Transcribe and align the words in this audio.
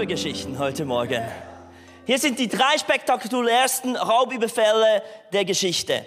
Räubergeschichten 0.00 0.58
heute 0.58 0.86
Morgen. 0.86 1.22
Hier 2.06 2.18
sind 2.18 2.38
die 2.38 2.48
drei 2.48 2.78
spektakulärsten 2.78 3.96
Raubüberfälle 3.96 5.02
der 5.30 5.44
Geschichte. 5.44 6.06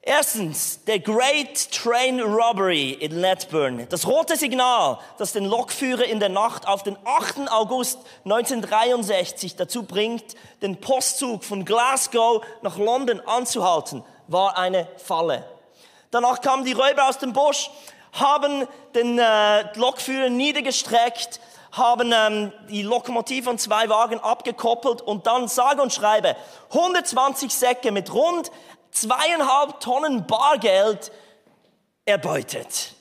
Erstens, 0.00 0.84
der 0.84 1.00
Great 1.00 1.72
Train 1.72 2.20
Robbery 2.20 2.92
in 2.92 3.20
Letburn. 3.20 3.88
Das 3.90 4.06
rote 4.06 4.36
Signal, 4.36 5.00
das 5.18 5.32
den 5.32 5.44
Lokführer 5.44 6.04
in 6.04 6.20
der 6.20 6.28
Nacht 6.28 6.68
auf 6.68 6.84
den 6.84 6.96
8. 7.04 7.50
August 7.50 7.98
1963 8.26 9.56
dazu 9.56 9.82
bringt, 9.82 10.36
den 10.62 10.80
Postzug 10.80 11.42
von 11.42 11.64
Glasgow 11.64 12.44
nach 12.62 12.78
London 12.78 13.20
anzuhalten, 13.26 14.04
war 14.28 14.56
eine 14.56 14.86
Falle. 14.98 15.44
Danach 16.12 16.40
kamen 16.40 16.64
die 16.64 16.74
Räuber 16.74 17.08
aus 17.08 17.18
dem 17.18 17.32
Busch, 17.32 17.70
haben 18.12 18.68
den 18.94 19.18
äh, 19.18 19.76
Lokführer 19.76 20.30
niedergestreckt, 20.30 21.40
haben 21.76 22.12
ähm, 22.12 22.52
die 22.68 22.82
Lokomotive 22.82 23.50
und 23.50 23.60
zwei 23.60 23.88
Wagen 23.88 24.20
abgekoppelt 24.20 25.02
und 25.02 25.26
dann 25.26 25.48
sage 25.48 25.82
und 25.82 25.92
schreibe 25.92 26.36
120 26.70 27.52
Säcke 27.52 27.90
mit 27.90 28.12
rund 28.12 28.50
zweieinhalb 28.92 29.80
Tonnen 29.80 30.26
Bargeld 30.26 31.10
erbeutet. 32.04 32.94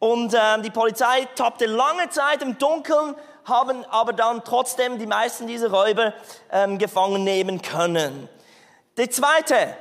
Und 0.00 0.34
ähm, 0.34 0.62
die 0.62 0.70
Polizei 0.70 1.26
tappte 1.36 1.66
lange 1.66 2.08
Zeit 2.10 2.42
im 2.42 2.58
Dunkeln, 2.58 3.14
haben 3.44 3.84
aber 3.86 4.12
dann 4.12 4.44
trotzdem 4.44 4.98
die 4.98 5.06
meisten 5.06 5.46
dieser 5.46 5.70
Räuber 5.70 6.12
ähm, 6.52 6.78
gefangen 6.78 7.24
nehmen 7.24 7.62
können. 7.62 8.28
Der 8.96 9.10
zweite 9.10 9.76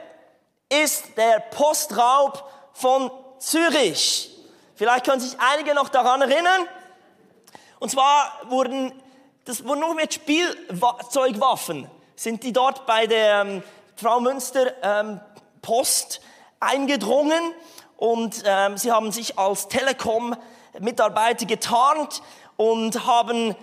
ist 0.70 1.18
der 1.18 1.40
Postraub 1.40 2.44
von 2.74 3.12
Zürich. 3.40 4.32
Vielleicht 4.76 5.06
können 5.06 5.20
sich 5.20 5.38
einige 5.40 5.74
noch 5.74 5.90
daran 5.90 6.22
erinnern. 6.22 6.68
Und 7.80 7.90
zwar 7.90 8.32
wurden, 8.50 8.92
das 9.46 9.66
wurden 9.66 9.82
nur 9.82 9.96
mit 9.96 10.14
Spielzeugwaffen, 10.14 11.90
sind 12.16 12.44
die 12.44 12.54
dort 12.54 12.86
bei 12.86 13.08
der 13.08 13.42
ähm, 13.42 13.64
Frau 13.96 14.20
Münster 14.20 14.74
ähm, 14.82 15.20
Post 15.62 16.22
eingedrungen 16.60 17.54
und 17.98 18.44
ähm, 18.46 18.78
sie 18.78 18.92
haben 18.92 19.12
sich 19.12 19.38
als 19.38 19.68
Telekom-Mitarbeiter 19.68 21.46
getarnt 21.46 22.22
und 22.56 23.06
haben 23.06 23.56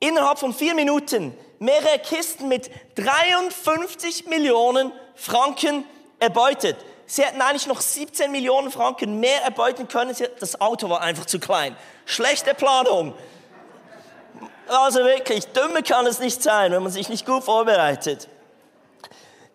innerhalb 0.00 0.38
von 0.38 0.52
vier 0.52 0.74
Minuten 0.74 1.36
mehrere 1.58 1.98
Kisten 1.98 2.48
mit 2.48 2.70
53 2.96 4.26
Millionen 4.26 4.92
Franken 5.14 5.84
erbeutet. 6.18 6.76
Sie 7.06 7.22
hätten 7.22 7.40
eigentlich 7.40 7.68
noch 7.68 7.80
17 7.80 8.32
Millionen 8.32 8.70
Franken 8.70 9.20
mehr 9.20 9.42
erbeuten 9.44 9.86
können. 9.88 10.14
Das 10.40 10.60
Auto 10.60 10.88
war 10.90 11.00
einfach 11.00 11.26
zu 11.26 11.38
klein. 11.38 11.76
Schlechte 12.04 12.54
Planung. 12.54 13.14
Also 14.68 15.00
wirklich, 15.00 15.46
dümmer 15.48 15.82
kann 15.82 16.06
es 16.06 16.18
nicht 16.18 16.42
sein, 16.42 16.72
wenn 16.72 16.82
man 16.82 16.90
sich 16.90 17.08
nicht 17.08 17.24
gut 17.24 17.44
vorbereitet. 17.44 18.28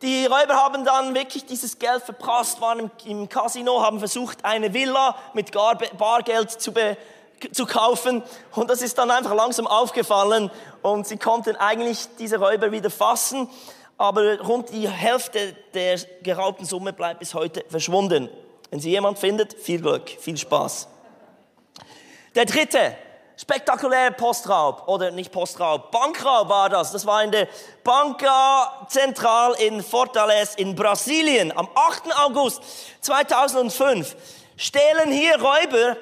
Die 0.01 0.25
Räuber 0.25 0.55
haben 0.55 0.83
dann 0.83 1.13
wirklich 1.13 1.45
dieses 1.45 1.77
Geld 1.77 2.01
verprasst, 2.01 2.59
waren 2.59 2.89
im, 3.05 3.29
Casino, 3.29 3.81
haben 3.81 3.99
versucht, 3.99 4.43
eine 4.43 4.73
Villa 4.73 5.15
mit 5.33 5.51
Bargeld 5.51 6.49
zu, 6.49 6.73
zu 7.51 7.65
kaufen. 7.67 8.23
Und 8.53 8.69
das 8.69 8.81
ist 8.81 8.97
dann 8.97 9.11
einfach 9.11 9.35
langsam 9.35 9.67
aufgefallen. 9.67 10.49
Und 10.81 11.07
sie 11.07 11.17
konnten 11.17 11.55
eigentlich 11.57 12.07
diese 12.17 12.39
Räuber 12.39 12.71
wieder 12.71 12.89
fassen. 12.89 13.47
Aber 13.97 14.39
rund 14.39 14.71
die 14.71 14.89
Hälfte 14.89 15.55
der 15.75 15.99
geraubten 16.23 16.65
Summe 16.65 16.93
bleibt 16.93 17.19
bis 17.19 17.35
heute 17.35 17.63
verschwunden. 17.69 18.29
Wenn 18.71 18.79
sie 18.79 18.89
jemand 18.89 19.19
findet, 19.19 19.53
viel 19.53 19.81
Glück, 19.81 20.09
viel 20.09 20.37
Spaß. 20.37 20.87
Der 22.33 22.45
dritte, 22.45 22.95
Spektakulärer 23.41 24.11
Postraub 24.11 24.87
oder 24.87 25.09
nicht 25.09 25.31
Postraub, 25.31 25.89
Bankraub 25.89 26.47
war 26.47 26.69
das. 26.69 26.91
Das 26.91 27.07
war 27.07 27.23
in 27.23 27.31
der 27.31 27.47
Banca 27.83 28.85
Central 28.87 29.53
in 29.53 29.81
Fortaleza 29.81 30.59
in 30.59 30.75
Brasilien 30.75 31.51
am 31.57 31.67
8. 31.73 32.15
August 32.19 32.61
2005. 33.01 34.15
Stehlen 34.57 35.11
hier 35.11 35.41
Räuber 35.41 35.97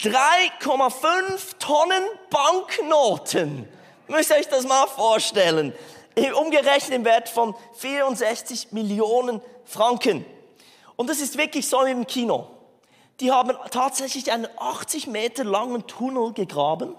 3,5 0.00 1.58
Tonnen 1.60 2.02
Banknoten. 2.28 3.68
Müsst 4.08 4.30
ihr 4.30 4.38
euch 4.38 4.48
das 4.48 4.66
mal 4.66 4.88
vorstellen. 4.88 5.72
Umgerechnet 6.34 6.90
im 6.90 7.04
Wert 7.04 7.28
von 7.28 7.54
64 7.74 8.72
Millionen 8.72 9.40
Franken. 9.64 10.26
Und 10.96 11.08
das 11.08 11.20
ist 11.20 11.38
wirklich 11.38 11.68
so 11.68 11.86
wie 11.86 11.92
im 11.92 12.04
Kino 12.04 12.48
die 13.20 13.30
haben 13.30 13.56
tatsächlich 13.70 14.32
einen 14.32 14.48
80 14.58 15.06
Meter 15.06 15.44
langen 15.44 15.86
Tunnel 15.86 16.32
gegraben, 16.32 16.94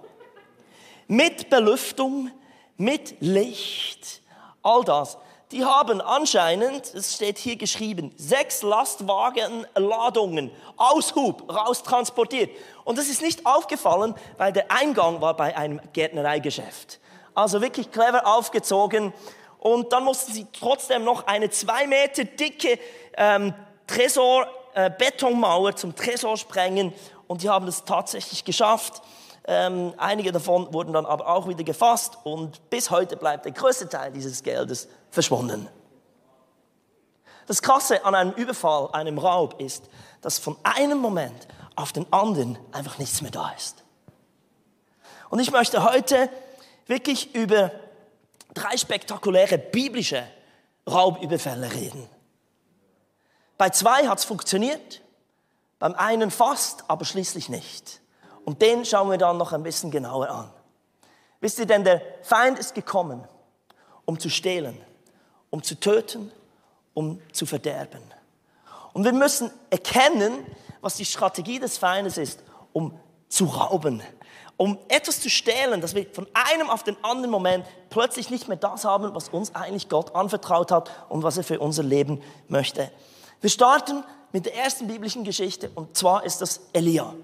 mit 1.07 1.49
Belüftung, 1.49 2.31
mit 2.77 3.19
Licht, 3.19 4.21
all 4.61 4.83
das. 4.83 5.17
Die 5.51 5.65
haben 5.65 5.99
anscheinend, 5.99 6.93
es 6.93 7.15
steht 7.15 7.37
hier 7.37 7.57
geschrieben, 7.57 8.13
sechs 8.15 8.61
Lastwagenladungen 8.61 10.49
aus 10.77 11.13
Hub 11.15 11.53
raus 11.53 11.83
transportiert. 11.83 12.51
Und 12.85 12.97
das 12.97 13.09
ist 13.09 13.21
nicht 13.21 13.45
aufgefallen, 13.45 14.15
weil 14.37 14.53
der 14.53 14.71
Eingang 14.71 15.19
war 15.19 15.35
bei 15.35 15.57
einem 15.57 15.81
Gärtnereigeschäft. 15.91 17.01
Also 17.33 17.61
wirklich 17.61 17.91
clever 17.91 18.25
aufgezogen. 18.25 19.11
Und 19.59 19.91
dann 19.91 20.05
mussten 20.05 20.31
sie 20.31 20.47
trotzdem 20.57 21.03
noch 21.03 21.27
eine 21.27 21.49
zwei 21.49 21.85
Meter 21.85 22.23
dicke 22.23 22.79
ähm, 23.17 23.53
Tresor 23.87 24.47
äh, 24.73 24.89
Betonmauer 24.89 25.75
zum 25.75 25.95
Tresor 25.95 26.37
sprengen 26.37 26.93
und 27.27 27.43
die 27.43 27.49
haben 27.49 27.67
es 27.67 27.83
tatsächlich 27.83 28.45
geschafft. 28.45 29.01
Ähm, 29.45 29.93
einige 29.97 30.31
davon 30.31 30.73
wurden 30.73 30.93
dann 30.93 31.05
aber 31.05 31.27
auch 31.27 31.47
wieder 31.47 31.63
gefasst 31.63 32.17
und 32.23 32.69
bis 32.69 32.91
heute 32.91 33.17
bleibt 33.17 33.45
der 33.45 33.53
größte 33.53 33.89
Teil 33.89 34.11
dieses 34.11 34.43
Geldes 34.43 34.87
verschwunden. 35.09 35.67
Das 37.47 37.61
Krasse 37.61 38.05
an 38.05 38.15
einem 38.15 38.31
Überfall, 38.33 38.89
einem 38.93 39.17
Raub 39.17 39.59
ist, 39.59 39.89
dass 40.21 40.39
von 40.39 40.57
einem 40.63 40.99
Moment 40.99 41.47
auf 41.75 41.91
den 41.91 42.05
anderen 42.13 42.57
einfach 42.71 42.97
nichts 42.97 43.21
mehr 43.21 43.31
da 43.31 43.51
ist. 43.57 43.83
Und 45.29 45.39
ich 45.39 45.51
möchte 45.51 45.83
heute 45.83 46.29
wirklich 46.85 47.33
über 47.33 47.71
drei 48.53 48.77
spektakuläre 48.77 49.57
biblische 49.57 50.23
Raubüberfälle 50.87 51.71
reden. 51.73 52.07
Bei 53.61 53.69
zwei 53.69 54.07
hat 54.07 54.17
es 54.17 54.25
funktioniert, 54.25 55.01
beim 55.77 55.93
einen 55.93 56.31
fast, 56.31 56.83
aber 56.87 57.05
schließlich 57.05 57.47
nicht. 57.47 58.01
Und 58.43 58.59
den 58.63 58.85
schauen 58.85 59.11
wir 59.11 59.19
dann 59.19 59.37
noch 59.37 59.53
ein 59.53 59.61
bisschen 59.61 59.91
genauer 59.91 60.31
an. 60.31 60.51
Wisst 61.41 61.59
ihr 61.59 61.67
denn, 61.67 61.83
der 61.83 62.01
Feind 62.23 62.57
ist 62.57 62.73
gekommen, 62.73 63.23
um 64.05 64.17
zu 64.17 64.31
stehlen, 64.31 64.75
um 65.51 65.61
zu 65.61 65.79
töten, 65.79 66.31
um 66.95 67.21
zu 67.33 67.45
verderben. 67.45 68.01
Und 68.93 69.03
wir 69.03 69.13
müssen 69.13 69.51
erkennen, 69.69 70.43
was 70.81 70.95
die 70.95 71.05
Strategie 71.05 71.59
des 71.59 71.77
Feindes 71.77 72.17
ist, 72.17 72.39
um 72.73 72.99
zu 73.29 73.45
rauben, 73.45 74.01
um 74.57 74.79
etwas 74.87 75.21
zu 75.21 75.29
stehlen, 75.29 75.81
dass 75.81 75.93
wir 75.93 76.07
von 76.11 76.27
einem 76.33 76.71
auf 76.71 76.81
den 76.81 76.97
anderen 77.03 77.29
Moment 77.29 77.63
plötzlich 77.91 78.31
nicht 78.31 78.47
mehr 78.47 78.57
das 78.57 78.85
haben, 78.85 79.13
was 79.13 79.29
uns 79.29 79.53
eigentlich 79.53 79.87
Gott 79.87 80.15
anvertraut 80.15 80.71
hat 80.71 80.89
und 81.09 81.21
was 81.21 81.37
er 81.37 81.43
für 81.43 81.59
unser 81.59 81.83
Leben 81.83 82.23
möchte. 82.47 82.89
Wir 83.41 83.49
starten 83.49 84.03
mit 84.31 84.45
der 84.45 84.55
ersten 84.55 84.87
biblischen 84.87 85.23
Geschichte 85.23 85.71
und 85.73 85.97
zwar 85.97 86.23
ist 86.23 86.41
das 86.41 86.61
Elia. 86.73 87.15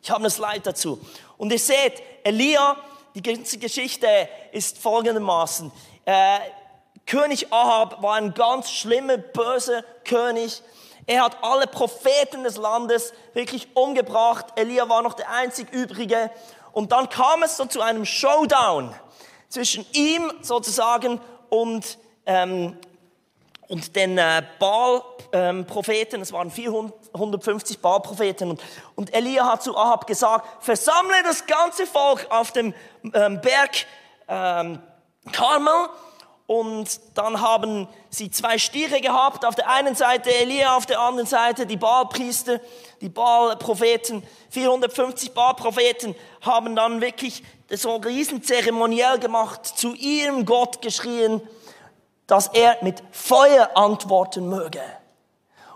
Ich 0.00 0.10
habe 0.10 0.20
eine 0.20 0.30
Slide 0.30 0.60
dazu. 0.60 1.00
Und 1.36 1.50
ihr 1.50 1.58
seht, 1.58 2.00
Elia, 2.22 2.76
die 3.16 3.22
ganze 3.22 3.58
Geschichte 3.58 4.06
ist 4.52 4.78
folgendermaßen. 4.78 5.72
Äh, 6.04 6.38
König 7.06 7.52
Ahab 7.52 8.00
war 8.02 8.14
ein 8.14 8.34
ganz 8.34 8.70
schlimmer, 8.70 9.18
böser 9.18 9.82
König. 10.04 10.62
Er 11.06 11.24
hat 11.24 11.38
alle 11.42 11.66
Propheten 11.66 12.44
des 12.44 12.56
Landes 12.56 13.12
wirklich 13.32 13.66
umgebracht. 13.74 14.46
Elia 14.54 14.88
war 14.88 15.02
noch 15.02 15.14
der 15.14 15.28
einzig 15.28 15.72
übrige. 15.72 16.30
Und 16.70 16.92
dann 16.92 17.08
kam 17.08 17.42
es 17.42 17.56
so 17.56 17.64
zu 17.64 17.80
einem 17.80 18.04
Showdown 18.04 18.94
zwischen 19.48 19.84
ihm 19.92 20.32
sozusagen 20.40 21.20
und 21.50 21.98
ähm, 22.26 22.78
und 23.68 23.96
den 23.96 24.18
äh, 24.18 24.42
Baal-Propheten, 24.58 26.16
ähm, 26.16 26.22
es 26.22 26.32
waren 26.32 26.50
450 26.50 27.80
Baal-Propheten, 27.80 28.58
und, 28.94 29.14
Elia 29.14 29.46
hat 29.46 29.62
zu 29.62 29.76
Ahab 29.76 30.06
gesagt, 30.06 30.64
versammle 30.64 31.22
das 31.24 31.46
ganze 31.46 31.86
Volk 31.86 32.26
auf 32.30 32.52
dem 32.52 32.74
ähm, 33.14 33.40
Berg 33.40 33.86
ähm, 34.28 34.80
Karmel, 35.32 35.88
und 36.46 37.00
dann 37.14 37.40
haben 37.40 37.88
sie 38.10 38.30
zwei 38.30 38.58
Stiere 38.58 39.00
gehabt, 39.00 39.46
auf 39.46 39.54
der 39.54 39.70
einen 39.70 39.94
Seite 39.94 40.30
Elia, 40.30 40.76
auf 40.76 40.84
der 40.84 41.00
anderen 41.00 41.26
Seite 41.26 41.64
die 41.64 41.78
Baal-Priester, 41.78 42.60
die 43.00 43.08
Baal-Propheten, 43.08 44.22
450 44.50 45.32
Baal-Propheten 45.32 46.14
haben 46.42 46.76
dann 46.76 47.00
wirklich 47.00 47.42
so 47.70 47.96
riesen 47.96 48.42
Zeremoniell 48.42 49.18
gemacht, 49.18 49.64
zu 49.66 49.94
ihrem 49.94 50.44
Gott 50.44 50.82
geschrien, 50.82 51.40
dass 52.26 52.48
er 52.48 52.78
mit 52.82 53.02
Feuer 53.12 53.70
antworten 53.74 54.48
möge. 54.48 54.82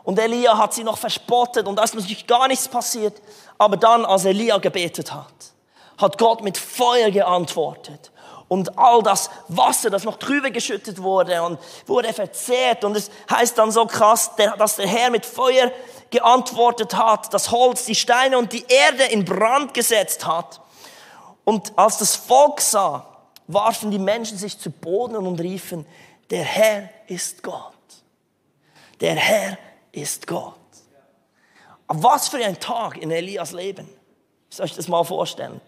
Und 0.04 0.18
Elia 0.18 0.56
hat 0.56 0.72
sie 0.72 0.84
noch 0.84 0.96
verspottet 0.96 1.66
und 1.66 1.76
da 1.76 1.82
ist 1.82 1.94
natürlich 1.94 2.26
gar 2.26 2.48
nichts 2.48 2.68
passiert. 2.68 3.20
Aber 3.58 3.76
dann, 3.76 4.06
als 4.06 4.24
Elia 4.24 4.56
gebetet 4.58 5.12
hat, 5.12 5.34
hat 5.98 6.16
Gott 6.16 6.42
mit 6.42 6.56
Feuer 6.56 7.10
geantwortet. 7.10 8.10
und 8.48 8.78
all 8.78 9.02
das 9.02 9.28
Wasser, 9.48 9.90
das 9.90 10.04
noch 10.04 10.16
drüber 10.16 10.50
geschüttet 10.50 11.02
wurde 11.02 11.42
und 11.42 11.58
wurde 11.86 12.12
verzehrt. 12.12 12.82
Und 12.82 12.96
es 12.96 13.10
heißt 13.30 13.58
dann 13.58 13.70
so 13.70 13.84
krass, 13.84 14.30
dass 14.58 14.76
der 14.76 14.86
Herr 14.86 15.10
mit 15.10 15.26
Feuer 15.26 15.70
geantwortet 16.10 16.94
hat, 16.94 17.32
das 17.34 17.50
Holz, 17.50 17.84
die 17.84 17.94
Steine 17.94 18.38
und 18.38 18.52
die 18.52 18.64
Erde 18.66 19.04
in 19.04 19.24
Brand 19.24 19.74
gesetzt 19.74 20.26
hat. 20.26 20.60
Und 21.44 21.72
als 21.76 21.98
das 21.98 22.16
Volk 22.16 22.60
sah, 22.60 23.06
warfen 23.46 23.90
die 23.90 23.98
Menschen 23.98 24.38
sich 24.38 24.58
zu 24.58 24.70
Boden 24.70 25.16
und 25.16 25.40
riefen, 25.40 25.86
der 26.30 26.44
Herr 26.44 26.88
ist 27.06 27.42
Gott. 27.42 27.74
Der 29.00 29.14
Herr 29.14 29.58
ist 29.92 30.26
Gott. 30.26 30.54
Was 31.86 32.28
für 32.28 32.44
ein 32.44 32.58
Tag 32.60 32.98
in 32.98 33.10
Elias 33.10 33.52
Leben. 33.52 33.88
Ich 34.50 34.56
soll 34.56 34.64
euch 34.64 34.74
das 34.74 34.88
mal 34.88 35.04
vorstellen. 35.04 35.60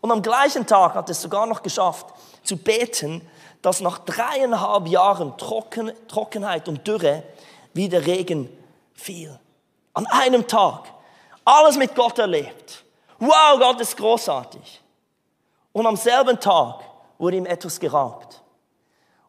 Und 0.00 0.10
am 0.10 0.22
gleichen 0.22 0.66
Tag 0.66 0.94
hat 0.94 1.10
es 1.10 1.22
sogar 1.22 1.46
noch 1.46 1.62
geschafft, 1.62 2.06
zu 2.42 2.56
beten, 2.56 3.28
dass 3.62 3.80
nach 3.80 3.98
dreieinhalb 3.98 4.86
Jahren 4.86 5.36
Trocken, 5.36 5.92
Trockenheit 6.06 6.68
und 6.68 6.86
Dürre 6.86 7.24
wieder 7.74 8.06
Regen 8.06 8.48
fiel. 8.94 9.38
An 9.94 10.06
einem 10.06 10.46
Tag. 10.46 10.84
Alles 11.44 11.76
mit 11.76 11.94
Gott 11.94 12.18
erlebt. 12.18 12.84
Wow, 13.18 13.58
Gott 13.58 13.80
ist 13.80 13.96
großartig. 13.96 14.80
Und 15.72 15.86
am 15.86 15.96
selben 15.96 16.38
Tag 16.38 16.80
wurde 17.18 17.36
ihm 17.36 17.46
etwas 17.46 17.80
geraubt. 17.80 18.40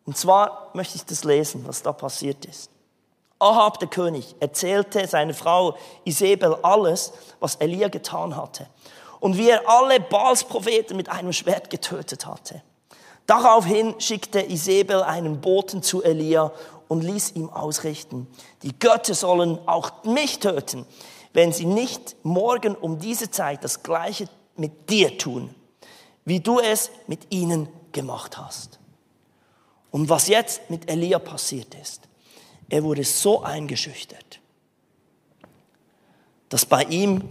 Und 0.10 0.18
zwar 0.18 0.72
möchte 0.74 0.96
ich 0.96 1.06
das 1.06 1.24
lesen, 1.24 1.68
was 1.68 1.84
da 1.84 1.94
passiert 1.94 2.44
ist. 2.46 2.72
Ahab, 3.38 3.78
der 3.78 3.90
König, 3.90 4.36
erzählte 4.40 5.06
seiner 5.06 5.36
Frau 5.36 5.78
Isabel 6.04 6.58
alles, 6.64 7.14
was 7.40 7.58
Elia 7.58 7.90
getan 7.90 8.36
hatte 8.36 8.66
und 9.20 9.38
wie 9.38 9.52
er 9.52 9.70
alle 9.70 10.00
Baals 10.00 10.46
Propheten 10.46 10.98
mit 10.98 11.10
einem 11.10 11.32
Schwert 11.32 11.70
getötet 11.70 12.26
hatte. 12.26 12.64
Daraufhin 13.28 14.02
schickte 14.02 14.42
Isabel 14.42 15.04
einen 15.04 15.42
Boten 15.42 15.84
zu 15.84 16.02
Elia 16.02 16.52
und 16.88 17.04
ließ 17.04 17.34
ihm 17.36 17.52
ausrichten, 17.52 18.26
die 18.64 18.80
Götter 18.80 19.14
sollen 19.14 19.60
auch 19.68 20.06
mich 20.06 20.40
töten, 20.40 20.88
wenn 21.34 21.54
sie 21.54 21.68
nicht 21.68 22.16
morgen 22.24 22.74
um 22.74 22.98
diese 22.98 23.30
Zeit 23.30 23.64
das 23.64 23.84
gleiche 23.84 24.28
mit 24.56 24.90
dir 24.90 25.20
tun, 25.20 25.54
wie 26.26 26.40
du 26.40 26.60
es 26.60 26.90
mit 27.06 27.32
ihnen 27.32 27.70
gemacht 27.92 28.40
hast. 28.40 28.79
Und 29.92 30.10
was 30.10 30.28
jetzt 30.28 30.70
mit 30.70 30.90
Elia 30.90 31.20
passiert 31.20 31.76
ist, 31.76 32.02
er 32.70 32.84
wurde 32.84 33.04
so 33.04 33.42
eingeschüchtert, 33.42 34.40
dass 36.50 36.66
bei 36.66 36.84
ihm 36.84 37.24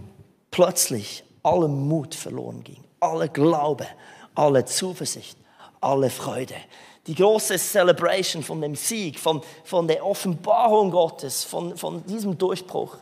plötzlich 0.51 1.23
alle 1.43 1.67
Mut 1.67 2.13
verloren 2.15 2.63
ging, 2.63 2.83
alle 2.99 3.29
Glaube, 3.29 3.87
alle 4.35 4.65
Zuversicht, 4.65 5.37
alle 5.79 6.09
Freude. 6.09 6.55
Die 7.07 7.15
große 7.15 7.57
Celebration 7.57 8.43
von 8.43 8.61
dem 8.61 8.75
Sieg, 8.75 9.17
von, 9.17 9.41
von 9.63 9.87
der 9.87 10.05
Offenbarung 10.05 10.91
Gottes, 10.91 11.43
von, 11.43 11.77
von 11.77 12.05
diesem 12.05 12.37
Durchbruch. 12.37 12.97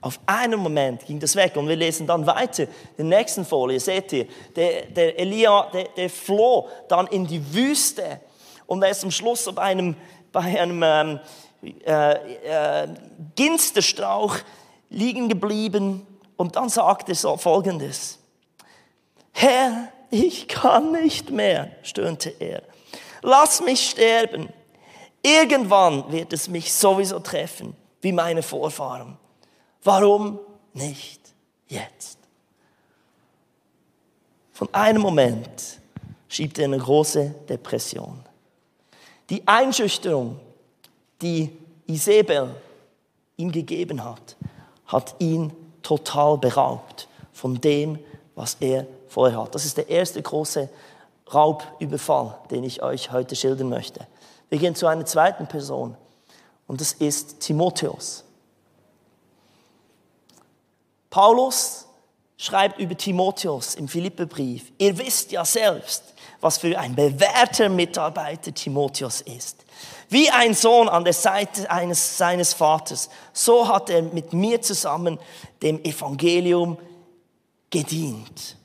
Auf 0.00 0.18
einen 0.26 0.58
Moment 0.58 1.06
ging 1.06 1.20
das 1.20 1.36
weg 1.36 1.56
und 1.56 1.68
wir 1.68 1.76
lesen 1.76 2.08
dann 2.08 2.26
weiter. 2.26 2.64
In 2.96 3.08
der 3.08 3.18
nächsten 3.20 3.44
Folie 3.44 3.78
seht 3.78 4.12
ihr, 4.12 4.26
der, 4.54 4.86
der 4.86 5.18
Elia, 5.18 5.70
der, 5.72 5.84
der 5.96 6.10
floh 6.10 6.68
dann 6.88 7.06
in 7.06 7.26
die 7.26 7.54
Wüste 7.54 8.20
und 8.66 8.82
er 8.82 8.90
ist 8.90 9.04
am 9.04 9.10
Schluss 9.10 9.50
bei 9.54 9.62
einem, 9.62 9.96
bei 10.32 10.40
einem 10.40 10.82
ähm, 10.82 11.20
äh, 11.84 12.82
äh, 12.84 12.88
Ginsterstrauch 13.34 14.36
liegen 14.90 15.28
geblieben 15.28 16.06
und 16.36 16.56
dann 16.56 16.68
sagt 16.68 17.08
er 17.08 17.14
so 17.14 17.36
Folgendes. 17.36 18.18
Herr, 19.32 19.88
ich 20.10 20.48
kann 20.48 20.92
nicht 20.92 21.30
mehr, 21.30 21.70
stöhnte 21.82 22.30
er. 22.38 22.62
Lass 23.22 23.60
mich 23.60 23.90
sterben. 23.90 24.48
Irgendwann 25.22 26.10
wird 26.12 26.32
es 26.32 26.48
mich 26.48 26.72
sowieso 26.72 27.18
treffen, 27.18 27.74
wie 28.00 28.12
meine 28.12 28.42
Vorfahren. 28.42 29.18
Warum 29.82 30.38
nicht 30.72 31.20
jetzt? 31.66 32.18
Von 34.52 34.72
einem 34.72 35.02
Moment 35.02 35.80
schiebt 36.28 36.58
er 36.58 36.64
eine 36.64 36.78
große 36.78 37.34
Depression. 37.48 38.25
Die 39.30 39.46
Einschüchterung, 39.46 40.38
die 41.20 41.50
Isabel 41.86 42.54
ihm 43.36 43.50
gegeben 43.50 44.04
hat, 44.04 44.36
hat 44.86 45.14
ihn 45.18 45.52
total 45.82 46.38
beraubt 46.38 47.08
von 47.32 47.60
dem, 47.60 47.98
was 48.34 48.56
er 48.60 48.86
vorher 49.08 49.42
hat. 49.42 49.54
Das 49.54 49.64
ist 49.64 49.76
der 49.76 49.88
erste 49.88 50.22
große 50.22 50.68
Raubüberfall, 51.32 52.38
den 52.50 52.64
ich 52.64 52.82
euch 52.82 53.10
heute 53.10 53.34
schildern 53.34 53.68
möchte. 53.68 54.06
Wir 54.48 54.58
gehen 54.58 54.74
zu 54.74 54.86
einer 54.86 55.06
zweiten 55.06 55.46
Person 55.48 55.96
und 56.66 56.80
das 56.80 56.92
ist 56.92 57.40
Timotheus. 57.40 58.24
Paulus 61.10 61.86
schreibt 62.36 62.78
über 62.78 62.96
Timotheus 62.96 63.74
im 63.74 63.88
Philippebrief, 63.88 64.70
ihr 64.78 64.98
wisst 64.98 65.32
ja 65.32 65.44
selbst, 65.44 66.14
was 66.40 66.58
für 66.58 66.78
ein 66.78 66.94
bewährter 66.94 67.68
Mitarbeiter 67.68 68.52
Timotheus 68.54 69.20
ist. 69.20 69.64
Wie 70.08 70.30
ein 70.30 70.54
Sohn 70.54 70.88
an 70.88 71.04
der 71.04 71.12
Seite 71.12 71.70
eines, 71.70 72.16
seines 72.16 72.54
Vaters, 72.54 73.08
so 73.32 73.66
hat 73.68 73.90
er 73.90 74.02
mit 74.02 74.32
mir 74.32 74.62
zusammen 74.62 75.18
dem 75.62 75.82
Evangelium 75.82 76.78
gedient. 77.70 78.56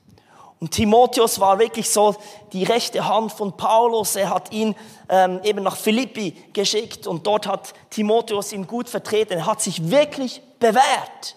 Und 0.59 0.69
Timotheus 0.69 1.39
war 1.39 1.57
wirklich 1.57 1.89
so 1.89 2.15
die 2.53 2.63
rechte 2.63 3.07
Hand 3.07 3.31
von 3.31 3.57
Paulus. 3.57 4.15
Er 4.15 4.29
hat 4.29 4.53
ihn 4.53 4.75
ähm, 5.09 5.39
eben 5.44 5.63
nach 5.63 5.75
Philippi 5.75 6.35
geschickt 6.53 7.07
und 7.07 7.25
dort 7.25 7.47
hat 7.47 7.74
Timotheus 7.89 8.53
ihn 8.53 8.67
gut 8.67 8.88
vertreten. 8.88 9.39
Er 9.39 9.45
hat 9.47 9.59
sich 9.59 9.89
wirklich 9.89 10.39
bewährt. 10.59 11.35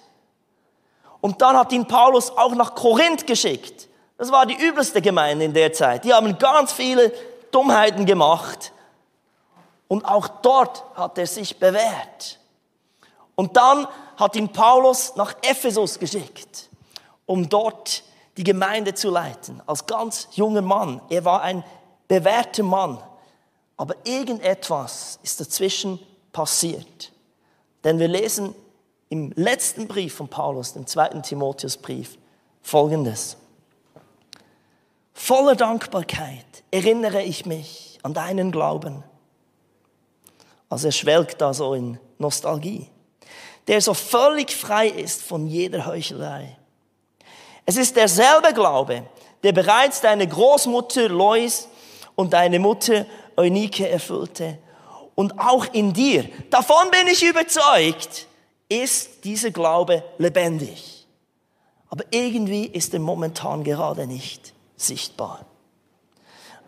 Und 1.22 1.40
dann 1.40 1.56
hat 1.56 1.72
ihn 1.72 1.86
Paulus 1.86 2.30
auch 2.36 2.54
nach 2.54 2.74
Korinth 2.74 3.26
geschickt. 3.26 3.88
Das 4.24 4.32
war 4.32 4.46
die 4.46 4.54
übelste 4.54 5.02
Gemeinde 5.02 5.44
in 5.44 5.52
der 5.52 5.70
Zeit. 5.74 6.02
Die 6.02 6.14
haben 6.14 6.38
ganz 6.38 6.72
viele 6.72 7.12
Dummheiten 7.50 8.06
gemacht. 8.06 8.72
Und 9.86 10.06
auch 10.06 10.26
dort 10.28 10.82
hat 10.94 11.18
er 11.18 11.26
sich 11.26 11.58
bewährt. 11.58 12.40
Und 13.34 13.54
dann 13.54 13.86
hat 14.16 14.34
ihn 14.34 14.48
Paulus 14.48 15.14
nach 15.16 15.34
Ephesus 15.42 15.98
geschickt, 15.98 16.70
um 17.26 17.50
dort 17.50 18.02
die 18.38 18.44
Gemeinde 18.44 18.94
zu 18.94 19.10
leiten. 19.10 19.60
Als 19.66 19.84
ganz 19.84 20.28
junger 20.32 20.62
Mann. 20.62 21.02
Er 21.10 21.26
war 21.26 21.42
ein 21.42 21.62
bewährter 22.08 22.62
Mann. 22.62 22.98
Aber 23.76 23.94
irgendetwas 24.04 25.18
ist 25.22 25.38
dazwischen 25.38 25.98
passiert. 26.32 27.12
Denn 27.84 27.98
wir 27.98 28.08
lesen 28.08 28.54
im 29.10 29.32
letzten 29.36 29.86
Brief 29.86 30.14
von 30.14 30.28
Paulus, 30.28 30.72
dem 30.72 30.86
zweiten 30.86 31.22
Timotheusbrief, 31.22 32.16
folgendes. 32.62 33.36
Voller 35.14 35.56
Dankbarkeit 35.56 36.44
erinnere 36.70 37.22
ich 37.22 37.46
mich 37.46 37.98
an 38.02 38.12
deinen 38.12 38.52
Glauben 38.52 39.04
also 40.74 40.88
er 40.88 40.92
schwelgt 40.92 41.40
da 41.40 41.54
so 41.54 41.74
in 41.74 42.00
Nostalgie. 42.18 42.88
Der 43.68 43.80
so 43.80 43.94
völlig 43.94 44.50
frei 44.50 44.88
ist 44.88 45.22
von 45.22 45.46
jeder 45.46 45.86
Heuchelei. 45.86 46.56
Es 47.64 47.76
ist 47.76 47.96
derselbe 47.96 48.52
Glaube, 48.52 49.04
der 49.44 49.52
bereits 49.52 50.00
deine 50.00 50.26
Großmutter 50.26 51.08
Lois 51.08 51.68
und 52.16 52.32
deine 52.32 52.58
Mutter 52.58 53.06
Eunike 53.36 53.88
erfüllte. 53.88 54.58
Und 55.14 55.38
auch 55.38 55.66
in 55.72 55.92
dir, 55.92 56.28
davon 56.50 56.90
bin 56.90 57.06
ich 57.06 57.22
überzeugt, 57.22 58.26
ist 58.68 59.24
dieser 59.24 59.52
Glaube 59.52 60.02
lebendig. 60.18 61.06
Aber 61.88 62.02
irgendwie 62.10 62.66
ist 62.66 62.92
er 62.92 63.00
momentan 63.00 63.62
gerade 63.62 64.08
nicht 64.08 64.53
sichtbar. 64.86 65.46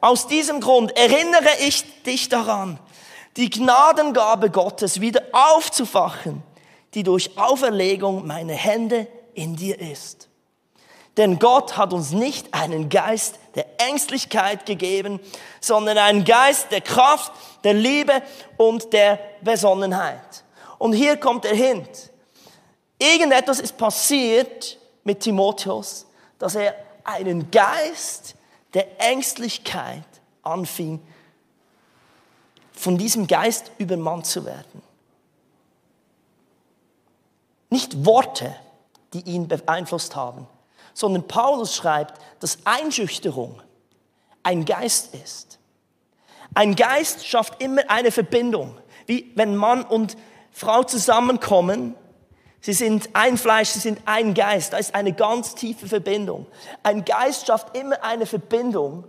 Aus 0.01 0.27
diesem 0.27 0.61
Grund 0.61 0.97
erinnere 0.97 1.49
ich 1.67 2.03
dich 2.03 2.29
daran, 2.29 2.79
die 3.37 3.51
Gnadengabe 3.51 4.51
Gottes 4.51 5.01
wieder 5.01 5.23
aufzufachen, 5.33 6.43
die 6.95 7.03
durch 7.03 7.39
Auferlegung 7.39 8.27
meiner 8.27 8.55
Hände 8.55 9.07
in 9.35 9.57
dir 9.57 9.79
ist. 9.81 10.29
Denn 11.17 11.39
Gott 11.39 11.77
hat 11.77 11.93
uns 11.93 12.13
nicht 12.13 12.53
einen 12.53 12.89
Geist 12.89 13.39
der 13.55 13.67
Ängstlichkeit 13.79 14.67
gegeben, 14.67 15.19
sondern 15.61 15.97
einen 15.97 16.25
Geist 16.25 16.71
der 16.73 16.83
Kraft, 16.83 17.33
der 17.65 17.73
Liebe 17.73 18.23
und 18.59 18.93
der 18.93 19.19
Besonnenheit. 19.41 20.45
Und 20.79 20.93
hier 20.93 21.17
kommt 21.17 21.45
der 21.45 21.55
Hint. 21.55 22.11
Irgendetwas 22.99 23.61
ist 23.61 23.79
passiert 23.79 24.79
mit 25.05 25.21
Timotheus, 25.21 26.07
dass 26.39 26.55
er 26.55 26.75
einen 27.09 27.51
Geist 27.51 28.35
der 28.75 29.01
Ängstlichkeit 29.01 30.05
anfing 30.43 31.01
von 32.73 32.99
diesem 32.99 33.27
Geist 33.27 33.73
übermannt 33.79 34.27
zu 34.27 34.45
werden. 34.45 34.83
Nicht 37.71 38.05
Worte, 38.05 38.55
die 39.13 39.21
ihn 39.23 39.49
beeinflusst 39.49 40.15
haben, 40.15 40.47
sondern 40.93 41.27
Paulus 41.27 41.75
schreibt, 41.75 42.21
dass 42.41 42.59
Einschüchterung 42.65 43.61
ein 44.43 44.65
Geist 44.65 45.15
ist. 45.15 45.59
Ein 46.55 46.77
Geist 46.77 47.27
schafft 47.27 47.61
immer 47.63 47.83
eine 47.89 48.11
Verbindung. 48.11 48.79
Wie 49.07 49.33
wenn 49.35 49.57
Mann 49.57 49.83
und 49.83 50.17
Frau 50.53 50.85
zusammenkommen, 50.85 51.95
sie 52.67 52.73
sind 52.73 53.11
ein 53.13 53.39
Fleisch, 53.39 53.69
sie 53.69 53.79
sind 53.79 54.01
ein 54.07 54.35
Geist. 54.35 54.73
Da 54.73 54.79
ist 54.79 54.93
eine 54.93 55.13
ganz 55.13 55.55
tiefe 55.55 55.87
Verbindung. 55.87 56.47
Ein 56.83 57.05
Geist 57.05 57.47
schafft 57.47 57.77
immer 57.77 58.03
eine 58.03 58.27
Verbindung. 58.27 59.05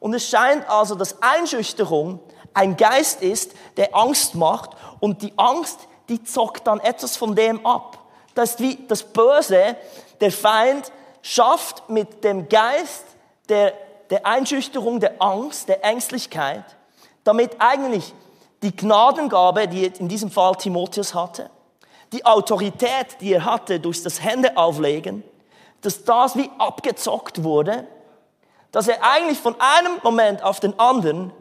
Und 0.00 0.14
es 0.14 0.28
scheint 0.28 0.68
also, 0.68 0.96
dass 0.96 1.22
Einschüchterung 1.22 2.18
ein 2.54 2.76
Geist 2.76 3.22
ist, 3.22 3.52
der 3.76 3.94
Angst 3.94 4.34
macht 4.34 4.70
und 4.98 5.22
die 5.22 5.32
Angst, 5.36 5.78
die 6.08 6.24
zockt 6.24 6.66
dann 6.66 6.80
etwas 6.80 7.16
von 7.16 7.36
dem 7.36 7.64
ab. 7.64 7.98
Das 8.34 8.50
ist 8.50 8.60
wie 8.60 8.76
das 8.88 9.04
Böse, 9.04 9.76
der 10.20 10.32
Feind 10.32 10.90
schafft 11.22 11.88
mit 11.88 12.24
dem 12.24 12.48
Geist 12.48 13.04
der, 13.48 13.74
der 14.10 14.26
Einschüchterung, 14.26 14.98
der 14.98 15.22
Angst, 15.22 15.68
der 15.68 15.84
Ängstlichkeit, 15.84 16.64
damit 17.22 17.52
eigentlich 17.60 18.12
die 18.60 18.74
Gnadengabe, 18.74 19.68
die 19.68 19.86
in 19.86 20.08
diesem 20.08 20.32
Fall 20.32 20.56
Timotheus 20.56 21.14
hatte, 21.14 21.48
die 22.12 22.24
Autorität, 22.24 23.20
die 23.20 23.32
er 23.32 23.44
hatte 23.44 23.80
durch 23.80 24.02
das 24.02 24.22
Händeauflegen, 24.22 25.22
dass 25.80 26.04
das 26.04 26.36
wie 26.36 26.50
abgezockt 26.58 27.42
wurde, 27.42 27.86
dass 28.72 28.88
er 28.88 29.02
eigentlich 29.02 29.38
von 29.38 29.56
einem 29.58 29.98
Moment 30.02 30.42
auf 30.42 30.60
den 30.60 30.78
anderen 30.78 31.32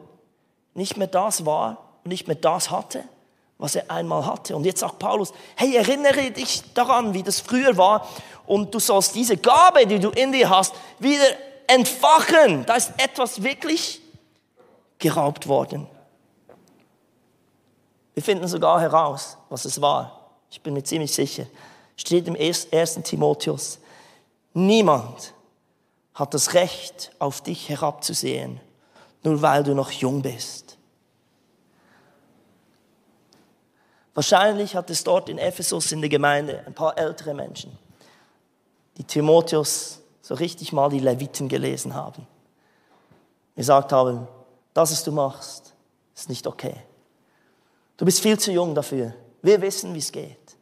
nicht 0.74 0.98
mehr 0.98 1.08
das 1.08 1.46
war 1.46 1.78
und 2.04 2.10
nicht 2.10 2.28
mehr 2.28 2.36
das 2.36 2.70
hatte, 2.70 3.04
was 3.58 3.76
er 3.76 3.90
einmal 3.90 4.26
hatte. 4.26 4.56
Und 4.56 4.66
jetzt 4.66 4.80
sagt 4.80 5.00
Paulus, 5.00 5.34
hey, 5.56 5.76
erinnere 5.76 6.32
dich 6.32 6.62
daran, 6.74 7.14
wie 7.14 7.24
das 7.24 7.40
früher 7.40 7.78
war 7.78 8.08
und 8.46 8.74
du 8.74 8.80
sollst 8.80 9.16
diese 9.16 9.38
Gabe, 9.38 9.86
die 9.88 10.00
du 10.00 10.10
in 10.10 10.32
dir 10.32 10.50
hast, 10.50 10.76
wieder 11.00 11.26
entfachen. 11.68 12.66
Da 12.66 12.76
ist 12.76 12.94
etwas 12.98 13.44
wirklich 13.44 14.02
geraubt 15.00 15.48
worden. 15.48 15.88
Wir 18.14 18.24
finden 18.24 18.48
sogar 18.48 18.82
heraus, 18.82 19.38
was 19.50 19.66
es 19.66 19.82
war. 19.82 20.17
Ich 20.50 20.62
bin 20.62 20.74
mir 20.74 20.84
ziemlich 20.84 21.14
sicher. 21.14 21.46
Steht 21.96 22.28
im 22.28 22.36
1. 22.36 22.70
Timotheus. 23.04 23.80
Niemand 24.54 25.34
hat 26.14 26.34
das 26.34 26.54
Recht, 26.54 27.12
auf 27.20 27.42
dich 27.42 27.70
herabzusehen, 27.70 28.60
nur 29.24 29.42
weil 29.42 29.64
du 29.64 29.74
noch 29.76 29.92
jung 29.92 30.22
bist. 30.22 30.78
Wahrscheinlich 34.16 34.76
hat 34.76 34.90
es 34.90 35.04
dort 35.04 35.30
in 35.30 35.38
Ephesus 35.38 35.92
in 35.92 36.02
der 36.02 36.10
Gemeinde 36.10 36.64
ein 36.66 36.74
paar 36.74 36.98
ältere 36.98 37.36
Menschen, 37.36 37.78
die 38.98 39.04
Timotheus 39.04 40.02
so 40.24 40.34
richtig 40.34 40.74
mal 40.74 40.90
die 40.90 41.00
Leviten 41.00 41.48
gelesen 41.48 41.94
haben. 41.94 42.26
Gesagt 43.56 43.92
haben, 43.92 44.28
das, 44.74 44.92
was 44.92 45.04
du 45.04 45.12
machst, 45.12 45.74
ist 46.16 46.30
nicht 46.30 46.48
okay. 46.48 46.76
Du 47.98 48.06
bist 48.06 48.22
viel 48.22 48.40
zu 48.40 48.52
jung 48.52 48.74
dafür. 48.74 49.14
Wir 49.48 49.62
wissen, 49.62 49.94
wie 49.94 50.00
es 50.00 50.12
geht. 50.12 50.58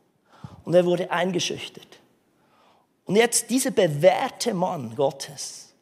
Und 0.63 0.75
er 0.75 0.86
wurde 0.86 1.10
eingeschüchtert. 1.10 1.88
Und 3.06 3.15
jetzt 3.15 3.50
dieser 3.50 3.72
bewährte 3.72 4.54
Mann 4.54 4.96
Gottes, 4.96 5.74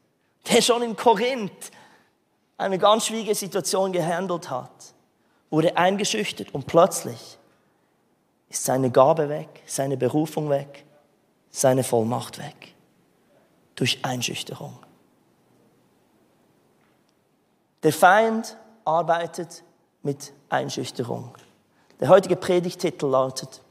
der 0.50 0.62
schon 0.62 0.82
in 0.84 0.96
Korinth 0.96 1.72
eine 2.58 2.78
ganz 2.78 3.08
schwierige 3.08 3.36
Situation 3.36 3.92
gehandelt 3.92 4.50
hat, 4.50 4.94
wurde 5.50 5.76
eingeschüchtert 5.76 6.54
und 6.54 6.66
plötzlich 6.66 7.38
ist 8.48 8.64
seine 8.64 8.90
Gabe 8.90 9.28
weg, 9.28 9.50
seine 9.66 9.98
Berufung 9.98 10.50
weg, 10.50 10.86
seine 11.50 11.84
Vollmacht 11.84 12.38
weg. 12.38 12.74
Durch 13.76 14.00
Einschüchterung. 14.06 14.80
Der 17.84 17.92
Feind 17.92 18.56
arbeitet 18.86 19.62
mit 20.04 20.32
Einschüchterung. 20.48 21.36
Der 22.00 22.10
heutige 22.10 22.36
Predigtitel 22.36 23.08
lautet 23.08 23.62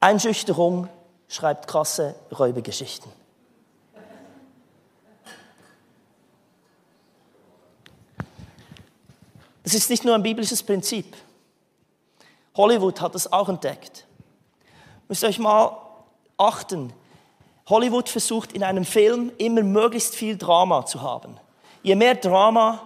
Einschüchterung 0.00 0.88
schreibt 1.28 1.66
krasse 1.66 2.14
Räubergeschichten. 2.36 3.10
Es 9.64 9.74
ist 9.74 9.90
nicht 9.90 10.04
nur 10.04 10.14
ein 10.14 10.22
biblisches 10.22 10.62
Prinzip. 10.62 11.16
Hollywood 12.54 13.00
hat 13.00 13.16
es 13.16 13.32
auch 13.32 13.48
entdeckt. 13.48 14.06
Müsst 15.08 15.24
ihr 15.24 15.28
euch 15.28 15.40
mal 15.40 15.76
achten. 16.36 16.92
Hollywood 17.68 18.08
versucht 18.08 18.52
in 18.52 18.62
einem 18.62 18.84
Film 18.84 19.32
immer 19.38 19.62
möglichst 19.62 20.14
viel 20.14 20.36
Drama 20.38 20.86
zu 20.86 21.02
haben. 21.02 21.36
Je 21.82 21.96
mehr 21.96 22.14
Drama, 22.14 22.80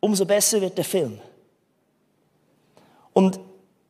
umso 0.00 0.24
besser 0.24 0.62
wird 0.62 0.78
der 0.78 0.86
Film. 0.86 1.20
Und 3.12 3.40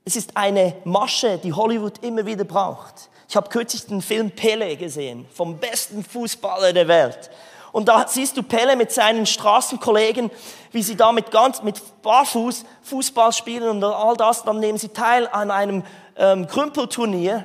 es 0.05 0.17
ist 0.17 0.37
eine 0.37 0.75
Masche, 0.85 1.39
die 1.39 1.53
Hollywood 1.53 2.03
immer 2.03 2.27
wieder 2.27 2.45
braucht. 2.45 3.11
Ich 3.29 3.37
habe 3.37 3.49
kürzlich 3.49 3.87
den 3.87 4.03
Film 4.03 4.31
Pele 4.31 4.77
gesehen, 4.77 5.27
vom 5.33 5.59
besten 5.59 6.03
Fußballer 6.03 6.73
der 6.73 6.89
Welt. 6.89 7.31
Und 7.73 7.89
da 7.89 8.07
siehst 8.09 8.37
du 8.37 8.43
Pele 8.43 8.75
mit 8.75 8.91
seinen 8.91 9.27
Straßenkollegen, 9.27 10.31
wie 10.73 10.83
sie 10.83 10.97
da 10.97 11.13
mit 11.13 11.31
ganz, 11.31 11.63
mit 11.63 11.81
Barfuß 12.03 12.65
Fußball 12.83 13.33
spielen 13.33 13.69
und 13.69 13.85
all 13.85 14.17
das. 14.17 14.43
Dann 14.43 14.59
nehmen 14.59 14.79
sie 14.79 14.89
teil 14.89 15.29
an 15.29 15.51
einem 15.51 15.85
ähm, 16.17 16.47
Krümpelturnier. 16.49 17.45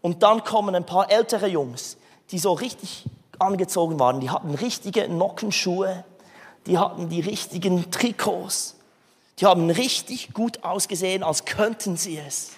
Und 0.00 0.22
dann 0.22 0.44
kommen 0.44 0.74
ein 0.74 0.86
paar 0.86 1.10
ältere 1.10 1.48
Jungs, 1.48 1.96
die 2.30 2.38
so 2.38 2.52
richtig 2.52 3.04
angezogen 3.38 3.98
waren. 3.98 4.20
Die 4.20 4.30
hatten 4.30 4.54
richtige 4.54 5.08
Nockenschuhe. 5.08 6.04
Die 6.66 6.78
hatten 6.78 7.08
die 7.08 7.20
richtigen 7.20 7.90
Trikots. 7.90 8.76
Die 9.40 9.46
haben 9.46 9.70
richtig 9.70 10.34
gut 10.34 10.62
ausgesehen, 10.62 11.22
als 11.22 11.44
könnten 11.44 11.96
sie 11.96 12.18
es. 12.18 12.50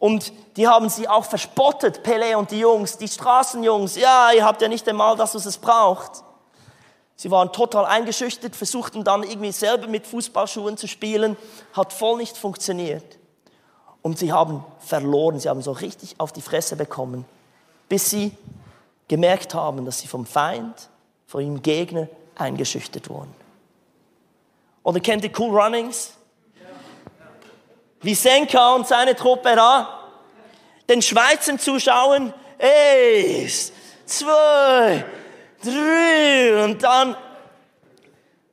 Und 0.00 0.32
die 0.56 0.66
haben 0.66 0.88
sie 0.88 1.08
auch 1.08 1.24
verspottet, 1.24 2.02
Pele 2.02 2.36
und 2.36 2.50
die 2.50 2.58
Jungs, 2.58 2.98
die 2.98 3.06
Straßenjungs. 3.06 3.94
Ja, 3.94 4.32
ihr 4.32 4.44
habt 4.44 4.60
ja 4.60 4.66
nicht 4.66 4.88
einmal 4.88 5.16
das, 5.16 5.36
was 5.36 5.46
es 5.46 5.58
braucht. 5.58 6.24
Sie 7.14 7.30
waren 7.30 7.52
total 7.52 7.84
eingeschüchtert, 7.84 8.56
versuchten 8.56 9.04
dann 9.04 9.22
irgendwie 9.22 9.52
selber 9.52 9.86
mit 9.86 10.04
Fußballschuhen 10.08 10.76
zu 10.76 10.88
spielen, 10.88 11.36
hat 11.72 11.92
voll 11.92 12.16
nicht 12.16 12.36
funktioniert. 12.36 13.18
Und 14.02 14.18
sie 14.18 14.32
haben 14.32 14.64
verloren, 14.80 15.38
sie 15.38 15.48
haben 15.48 15.62
so 15.62 15.70
richtig 15.70 16.16
auf 16.18 16.32
die 16.32 16.42
Fresse 16.42 16.74
bekommen, 16.74 17.24
bis 17.88 18.10
sie 18.10 18.36
gemerkt 19.06 19.54
haben, 19.54 19.84
dass 19.84 20.00
sie 20.00 20.08
vom 20.08 20.26
Feind, 20.26 20.88
von 21.28 21.42
ihrem 21.42 21.62
Gegner 21.62 22.08
eingeschüchtert 22.34 23.08
wurden. 23.08 23.41
Oder 24.82 25.00
kennt 25.00 25.24
ihr 25.24 25.32
Cool 25.38 25.58
Runnings? 25.58 26.14
Wie 28.00 28.14
Senka 28.14 28.74
und 28.74 28.86
seine 28.86 29.14
Truppe 29.14 29.54
da 29.54 30.02
den 30.88 31.02
Schweizern 31.02 31.58
zuschauen. 31.58 32.32
Eins, 32.58 33.72
zwei, 34.06 35.04
drei 35.62 36.64
und 36.64 36.82
dann, 36.82 37.16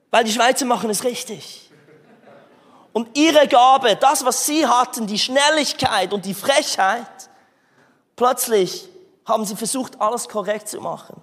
weil 0.09 0.23
die 0.23 0.31
Schweizer 0.31 0.65
machen 0.65 0.89
es 0.89 1.03
richtig. 1.03 1.69
Und 2.91 3.15
ihre 3.17 3.47
Gabe, 3.47 3.95
das, 3.95 4.25
was 4.25 4.45
sie 4.45 4.65
hatten, 4.65 5.05
die 5.05 5.19
Schnelligkeit 5.19 6.11
und 6.11 6.25
die 6.25 6.33
Frechheit, 6.33 7.29
plötzlich 8.15 8.89
haben 9.25 9.45
sie 9.45 9.55
versucht, 9.55 10.01
alles 10.01 10.27
korrekt 10.27 10.67
zu 10.67 10.81
machen. 10.81 11.21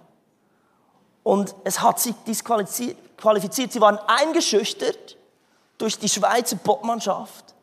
Und 1.25 1.56
es 1.64 1.82
hat 1.82 1.98
sich 1.98 2.14
disqualifiziert 2.25 2.96
qualifiziert. 3.16 3.73
Sie 3.73 3.80
waren 3.80 3.99
eingeschüchtert 4.06 5.16
durch 5.78 5.99
die 5.99 6.08
Schweizer 6.08 6.56
Popmannschaft 6.56 7.54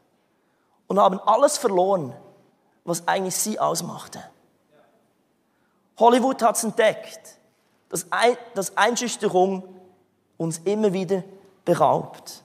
und 0.88 1.00
haben 1.00 1.20
alles 1.20 1.58
verloren, 1.58 2.14
was 2.84 3.08
eigentlich 3.08 3.36
sie 3.36 3.60
ausmachte. 3.60 4.24
Hollywood 5.98 6.42
hat 6.42 6.56
es 6.56 6.64
entdeckt, 6.64 7.38
dass, 7.90 8.08
Ein 8.12 8.38
dass 8.56 8.76
Einschüchterung 8.76 9.64
uns 10.38 10.60
immer 10.66 10.94
wieder 10.94 11.24
beraubt. 11.66 12.44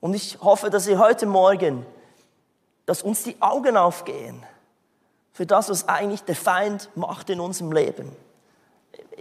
Und 0.00 0.14
ich 0.14 0.40
hoffe, 0.42 0.68
dass 0.70 0.86
ihr 0.86 0.98
heute 0.98 1.26
Morgen, 1.26 1.86
dass 2.86 3.02
uns 3.02 3.22
die 3.22 3.40
Augen 3.40 3.76
aufgehen 3.76 4.44
für 5.32 5.46
das, 5.46 5.70
was 5.70 5.88
eigentlich 5.88 6.24
der 6.24 6.36
Feind 6.36 6.90
macht 6.94 7.30
in 7.30 7.40
unserem 7.40 7.72
Leben 7.72 8.14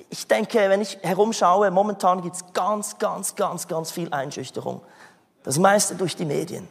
ich 0.10 0.28
denke, 0.28 0.58
wenn 0.70 0.82
ich 0.82 0.98
herumschaue, 1.02 1.72
momentan 1.72 2.22
gibt 2.22 2.36
es 2.36 2.54
ganz, 2.54 2.98
ganz, 2.98 3.36
ganz, 3.36 3.68
ganz 3.68 3.92
viel 3.92 4.12
Einschüchterung. 4.14 4.82
Das 5.44 5.58
meiste 5.58 5.96
durch 5.96 6.16
die 6.16 6.26
Medien. 6.26 6.68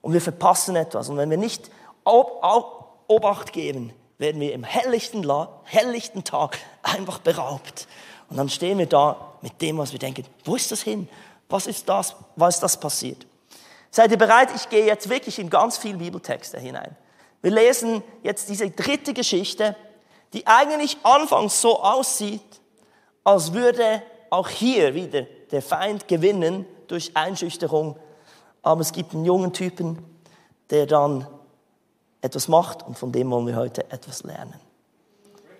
Und 0.00 0.12
wir 0.12 0.20
verpassen 0.20 0.76
etwas. 0.76 1.08
Und 1.08 1.16
wenn 1.16 1.30
wir 1.30 1.38
nicht 1.38 1.70
Obacht 2.04 3.52
geben, 3.52 3.92
werden 4.18 4.40
wir 4.40 4.52
im 4.52 4.64
helllichten, 4.64 5.30
helllichten 5.64 6.24
Tag 6.24 6.58
einfach 6.82 7.18
beraubt. 7.18 7.86
Und 8.28 8.36
dann 8.36 8.48
stehen 8.48 8.78
wir 8.78 8.86
da 8.86 9.34
mit 9.42 9.60
dem, 9.60 9.78
was 9.78 9.92
wir 9.92 9.98
denken, 9.98 10.24
wo 10.44 10.56
ist 10.56 10.72
das 10.72 10.82
hin? 10.82 11.08
Was 11.48 11.66
ist 11.66 11.88
das? 11.88 12.16
Was 12.34 12.56
ist 12.56 12.62
das 12.62 12.80
passiert? 12.80 13.26
Seid 13.90 14.10
ihr 14.10 14.18
bereit? 14.18 14.48
Ich 14.54 14.68
gehe 14.68 14.84
jetzt 14.84 15.08
wirklich 15.08 15.38
in 15.38 15.48
ganz 15.48 15.78
viele 15.78 15.98
Bibeltexte 15.98 16.58
hinein. 16.58 16.96
Wir 17.42 17.50
lesen 17.50 18.02
jetzt 18.22 18.48
diese 18.48 18.70
dritte 18.70 19.14
Geschichte 19.14 19.76
die 20.36 20.46
eigentlich 20.46 20.98
anfangs 21.02 21.62
so 21.62 21.82
aussieht, 21.82 22.42
als 23.24 23.54
würde 23.54 24.02
auch 24.28 24.50
hier 24.50 24.94
wieder 24.94 25.22
der 25.50 25.62
Feind 25.62 26.08
gewinnen 26.08 26.66
durch 26.88 27.16
Einschüchterung. 27.16 27.96
Aber 28.62 28.82
es 28.82 28.92
gibt 28.92 29.14
einen 29.14 29.24
jungen 29.24 29.54
Typen, 29.54 29.98
der 30.68 30.84
dann 30.86 31.26
etwas 32.20 32.48
macht 32.48 32.86
und 32.86 32.98
von 32.98 33.12
dem 33.12 33.30
wollen 33.30 33.46
wir 33.46 33.56
heute 33.56 33.90
etwas 33.90 34.24
lernen. 34.24 34.60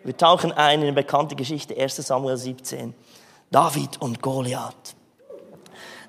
Wir 0.05 0.15
tauchen 0.15 0.53
ein 0.53 0.81
in 0.81 0.89
eine 0.89 0.93
bekannte 0.93 1.37
Geschichte, 1.37 1.75
1 1.75 1.97
Samuel 1.97 2.37
17. 2.37 2.95
David 3.51 3.99
und 4.03 4.21
Goliath. 4.21 4.95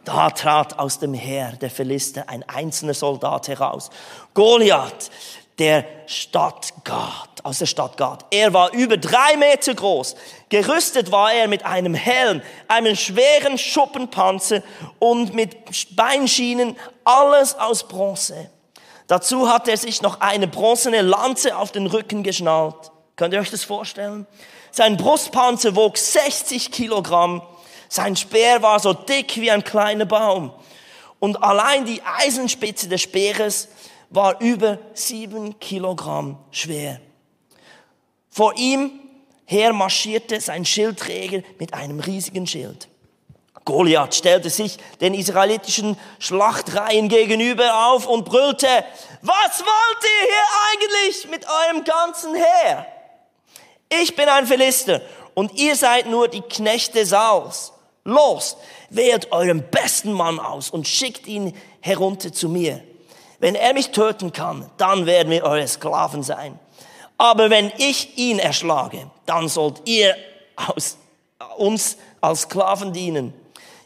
Da 0.04 0.30
trat 0.30 0.78
aus 0.78 1.00
dem 1.00 1.14
Heer 1.14 1.54
der 1.54 1.70
Philister 1.70 2.28
ein 2.28 2.44
einzelner 2.50 2.94
Soldat 2.94 3.48
heraus. 3.48 3.90
Goliath, 4.34 5.10
der 5.58 5.86
Stadt 6.06 6.74
Gad, 6.84 7.27
aus 7.46 7.60
der 7.60 7.66
Stadt 7.66 7.98
Gad. 7.98 8.26
Er 8.32 8.54
war 8.54 8.74
über 8.74 8.98
drei 8.98 9.38
Meter 9.38 9.74
groß. 9.74 10.16
Gerüstet 10.50 11.12
war 11.12 11.34
er 11.34 11.48
mit 11.48 11.66
einem 11.66 11.94
Helm, 11.94 12.42
einem 12.68 12.96
schweren 12.96 13.58
Schuppenpanzer 13.58 14.62
und 15.00 15.34
mit 15.34 15.96
Beinschienen, 15.96 16.76
alles 17.04 17.56
aus 17.56 17.88
Bronze. 17.88 18.50
Dazu 19.08 19.50
hat 19.50 19.68
er 19.68 19.78
sich 19.78 20.02
noch 20.02 20.20
eine 20.20 20.48
bronzene 20.48 21.02
Lanze 21.02 21.58
auf 21.58 21.72
den 21.72 21.88
Rücken 21.88 22.24
geschnallt. 22.24 22.92
Könnt 23.16 23.34
ihr 23.34 23.40
euch 23.40 23.52
das 23.52 23.64
vorstellen? 23.64 24.28
Sein 24.72 24.98
Brustpanzer 24.98 25.76
wog 25.76 25.98
60 25.98 26.72
Kilogramm 26.72 27.42
sein 27.90 28.16
Speer 28.16 28.62
war 28.62 28.80
so 28.80 28.94
dick 28.94 29.38
wie 29.38 29.52
ein 29.52 29.64
kleiner 29.64 30.06
Baum. 30.06 30.52
Und 31.20 31.42
allein 31.42 31.86
die 31.86 32.02
Eisenspitze 32.04 32.90
des 32.90 33.02
Speeres 33.02 33.70
war 34.10 34.40
über 34.42 34.78
sieben 34.94 35.60
Kilogramm 35.60 36.38
schwer. 36.52 37.00
Vor 38.38 38.54
ihm 38.56 38.92
her 39.46 39.74
marschierte 39.74 40.40
sein 40.40 40.64
Schildträger 40.64 41.42
mit 41.58 41.74
einem 41.74 42.00
riesigen 42.00 42.46
Schild. 42.46 42.88
Goliath 43.66 44.14
stellte 44.14 44.52
sich 44.52 44.78
den 45.02 45.16
israelitischen 45.16 45.98
Schlachtreihen 46.20 47.10
gegenüber 47.10 47.88
auf 47.88 48.06
und 48.06 48.26
brüllte, 48.26 48.68
was 49.24 49.60
wollt 49.60 50.04
ihr 50.04 50.28
hier 50.28 51.02
eigentlich 51.02 51.28
mit 51.32 51.48
eurem 51.48 51.84
ganzen 51.84 52.36
Heer? 52.36 52.86
Ich 53.90 54.16
bin 54.16 54.30
ein 54.30 54.46
Philister 54.46 55.02
und 55.34 55.56
ihr 55.56 55.76
seid 55.76 56.06
nur 56.06 56.28
die 56.28 56.42
Knechte 56.42 57.08
Sauls. 57.08 57.74
Los, 58.04 58.56
wählt 58.92 59.32
euren 59.32 59.68
besten 59.72 60.12
Mann 60.12 60.40
aus 60.40 60.70
und 60.70 60.88
schickt 60.88 61.26
ihn 61.26 61.58
herunter 61.82 62.32
zu 62.32 62.50
mir. 62.50 62.84
Wenn 63.40 63.56
er 63.56 63.74
mich 63.74 63.90
töten 63.90 64.32
kann, 64.32 64.70
dann 64.78 65.08
werden 65.08 65.32
wir 65.32 65.44
eure 65.44 65.68
Sklaven 65.68 66.22
sein. 66.22 66.60
Aber 67.18 67.50
wenn 67.50 67.72
ich 67.78 68.18
ihn 68.18 68.40
erschlage, 68.40 69.10
dann 69.26 69.48
sollt 69.48 69.82
ihr 69.86 70.16
aus, 70.56 70.98
uns 71.58 71.98
als 72.22 72.42
Sklaven 72.42 72.94
dienen. 72.94 73.34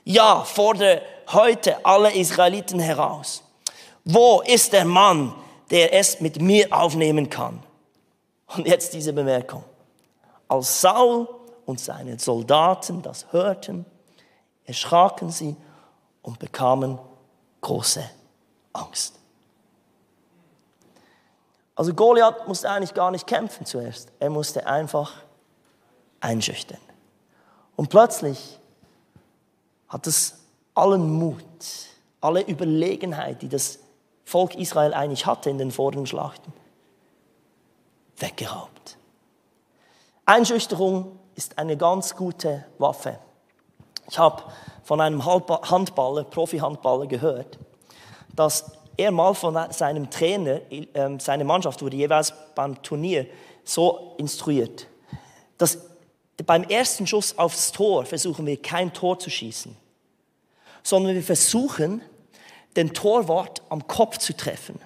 Ja, 0.04 0.44
fordere 0.44 1.02
heute 1.32 1.86
alle 1.86 2.14
Israeliten 2.14 2.80
heraus. 2.80 3.44
Wo 4.04 4.42
ist 4.42 4.74
der 4.74 4.86
Mann, 4.86 5.34
der 5.70 5.94
es 5.94 6.20
mit 6.20 6.42
mir 6.42 6.68
aufnehmen 6.72 7.30
kann? 7.30 7.64
Und 8.56 8.68
jetzt 8.68 8.94
diese 8.94 9.14
Bemerkung. 9.14 9.64
Als 10.48 10.82
Saul 10.82 11.28
und 11.66 11.80
seine 11.80 12.20
Soldaten 12.20 13.02
das 13.02 13.32
hörten, 13.32 13.86
erschraken 14.66 15.30
sie 15.30 15.56
und 16.22 16.40
bekamen 16.40 17.00
große 17.62 18.04
Angst. 18.74 19.21
Also 21.76 21.94
Goliath 21.94 22.48
musste 22.48 22.70
eigentlich 22.70 22.94
gar 22.94 23.12
nicht 23.12 23.28
kämpfen 23.28 23.66
zuerst. 23.66 24.12
Er 24.20 24.30
musste 24.30 24.68
einfach 24.68 25.14
einschüchtern. 26.20 26.80
Und 27.76 27.90
plötzlich 27.90 28.60
hat 29.88 30.06
es 30.08 30.40
allen 30.76 31.10
Mut, 31.12 31.42
alle 32.20 32.42
Überlegenheit, 32.42 33.42
die 33.42 33.50
das 33.50 33.80
Volk 34.24 34.56
Israel 34.56 34.94
eigentlich 34.94 35.26
hatte 35.26 35.50
in 35.50 35.58
den 35.58 35.72
vorigen 35.72 36.06
Schlachten, 36.06 36.54
weggeraubt. 38.18 38.98
Einschüchterung 40.26 41.20
ist 41.36 41.58
eine 41.58 41.76
ganz 41.76 42.16
gute 42.16 42.66
Waffe. 42.78 43.20
Ich 44.10 44.20
habe 44.20 44.44
von 44.84 45.02
einem 45.02 45.26
Handballer, 45.26 46.24
Profi-Handballer 46.26 47.08
gehört, 47.08 47.58
dass 48.36 48.72
er 48.98 49.12
mal 49.12 49.34
von 49.34 49.58
seinem 49.72 50.10
Trainer, 50.10 50.62
ähm, 50.70 51.20
seine 51.20 51.44
Mannschaft 51.44 51.82
wurde 51.82 51.98
jeweils 51.98 52.34
beim 52.56 52.82
Turnier 52.82 53.26
so 53.64 54.16
instruiert, 54.18 54.88
dass 55.58 55.78
beim 56.46 56.64
ersten 56.64 57.06
Schuss 57.06 57.38
aufs 57.38 57.72
Tor 57.72 58.06
versuchen 58.06 58.46
wir 58.46 58.62
kein 58.62 58.94
Tor 58.94 59.20
zu 59.20 59.30
schießen, 59.30 59.76
sondern 60.84 61.16
wir 61.16 61.24
versuchen, 61.24 62.02
den 62.76 62.94
Torwart 62.94 63.62
am 63.70 63.86
Kopf 63.88 64.18
zu 64.18 64.36
treffen. 64.36 64.80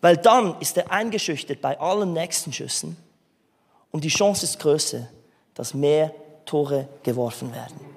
Weil 0.00 0.16
dann 0.18 0.60
ist 0.60 0.76
er 0.76 0.90
eingeschüchtert 0.90 1.60
bei 1.60 1.78
allen 1.80 2.12
nächsten 2.12 2.52
Schüssen 2.52 2.96
und 3.90 4.04
die 4.04 4.08
Chance 4.08 4.44
ist 4.44 4.60
größer, 4.60 5.08
dass 5.54 5.74
mehr 5.74 6.14
Tore 6.44 6.88
geworfen 7.02 7.52
werden. 7.52 7.95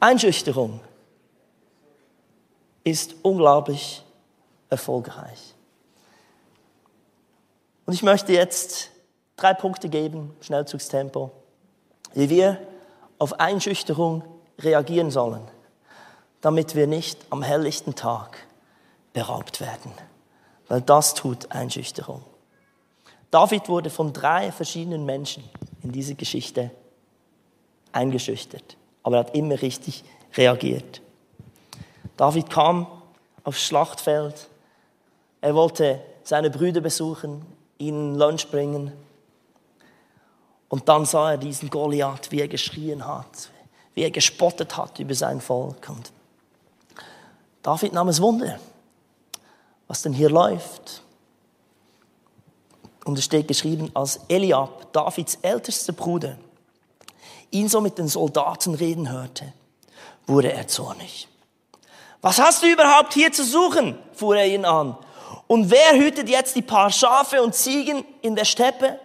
Einschüchterung 0.00 0.80
ist 2.84 3.14
unglaublich 3.22 4.04
erfolgreich. 4.68 5.54
Und 7.86 7.92
ich 7.92 8.02
möchte 8.02 8.32
jetzt 8.32 8.90
drei 9.36 9.54
Punkte 9.54 9.88
geben, 9.88 10.36
Schnellzugstempo, 10.40 11.30
wie 12.14 12.28
wir 12.28 12.58
auf 13.18 13.40
Einschüchterung 13.40 14.22
reagieren 14.58 15.10
sollen, 15.10 15.42
damit 16.40 16.74
wir 16.74 16.86
nicht 16.86 17.18
am 17.30 17.42
helllichten 17.42 17.94
Tag 17.94 18.38
beraubt 19.12 19.60
werden. 19.60 19.92
Weil 20.68 20.80
das 20.80 21.14
tut 21.14 21.50
Einschüchterung. 21.52 22.22
David 23.30 23.68
wurde 23.68 23.90
von 23.90 24.12
drei 24.12 24.52
verschiedenen 24.52 25.04
Menschen 25.04 25.44
in 25.82 25.92
dieser 25.92 26.14
Geschichte 26.14 26.70
eingeschüchtert, 27.92 28.76
aber 29.06 29.18
er 29.18 29.20
hat 29.20 29.36
immer 29.36 29.62
richtig 29.62 30.02
reagiert. 30.36 31.00
David 32.16 32.50
kam 32.50 32.88
aufs 33.44 33.62
Schlachtfeld, 33.62 34.48
er 35.40 35.54
wollte 35.54 36.00
seine 36.24 36.50
Brüder 36.50 36.80
besuchen, 36.80 37.46
ihnen 37.78 38.16
Lunch 38.16 38.48
bringen 38.50 38.90
und 40.68 40.88
dann 40.88 41.04
sah 41.04 41.30
er 41.30 41.36
diesen 41.38 41.70
Goliath, 41.70 42.32
wie 42.32 42.40
er 42.40 42.48
geschrien 42.48 43.06
hat, 43.06 43.50
wie 43.94 44.02
er 44.02 44.10
gespottet 44.10 44.76
hat 44.76 44.98
über 44.98 45.14
sein 45.14 45.40
Volk. 45.40 45.88
Und 45.88 46.10
David 47.62 47.92
nahm 47.92 48.08
es 48.08 48.20
Wunder, 48.20 48.58
was 49.86 50.02
denn 50.02 50.14
hier 50.14 50.30
läuft. 50.30 51.00
Und 53.04 53.16
es 53.16 53.24
steht 53.24 53.46
geschrieben, 53.46 53.88
als 53.94 54.18
Eliab, 54.26 54.92
Davids 54.92 55.38
ältester 55.42 55.92
Bruder, 55.92 56.38
ihn 57.50 57.68
so 57.68 57.80
mit 57.80 57.98
den 57.98 58.08
Soldaten 58.08 58.74
reden 58.74 59.10
hörte, 59.10 59.52
wurde 60.26 60.52
er 60.52 60.66
zornig. 60.66 61.28
Was 62.20 62.40
hast 62.40 62.62
du 62.62 62.66
überhaupt 62.66 63.14
hier 63.14 63.32
zu 63.32 63.44
suchen? 63.44 63.98
fuhr 64.12 64.36
er 64.36 64.46
ihn 64.46 64.64
an. 64.64 64.96
Und 65.46 65.70
wer 65.70 65.96
hütet 65.96 66.28
jetzt 66.28 66.56
die 66.56 66.62
paar 66.62 66.90
Schafe 66.90 67.42
und 67.42 67.54
Ziegen 67.54 68.04
in 68.22 68.34
der 68.34 68.44
Steppe? 68.44 68.98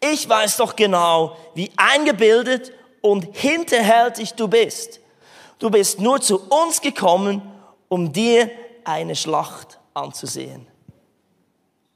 Ich 0.00 0.28
weiß 0.28 0.58
doch 0.58 0.76
genau, 0.76 1.36
wie 1.54 1.72
eingebildet 1.76 2.72
und 3.00 3.36
hinterhältig 3.36 4.34
du 4.34 4.46
bist. 4.46 5.00
Du 5.58 5.70
bist 5.70 6.00
nur 6.00 6.20
zu 6.20 6.40
uns 6.48 6.80
gekommen, 6.80 7.42
um 7.88 8.12
dir 8.12 8.50
eine 8.84 9.16
Schlacht 9.16 9.78
anzusehen. 9.94 10.66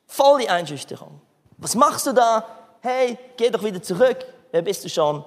Voll 0.07 0.41
die 0.41 0.49
Einschüchterung. 0.49 1.21
Was 1.59 1.75
machst 1.75 2.07
du 2.07 2.13
da? 2.13 2.45
Hey, 2.81 3.19
geh 3.37 3.51
doch 3.51 3.63
wieder 3.63 3.83
zurück. 3.83 4.25
Wer 4.51 4.63
bist 4.63 4.85
du 4.85 4.89
schon? 4.89 5.25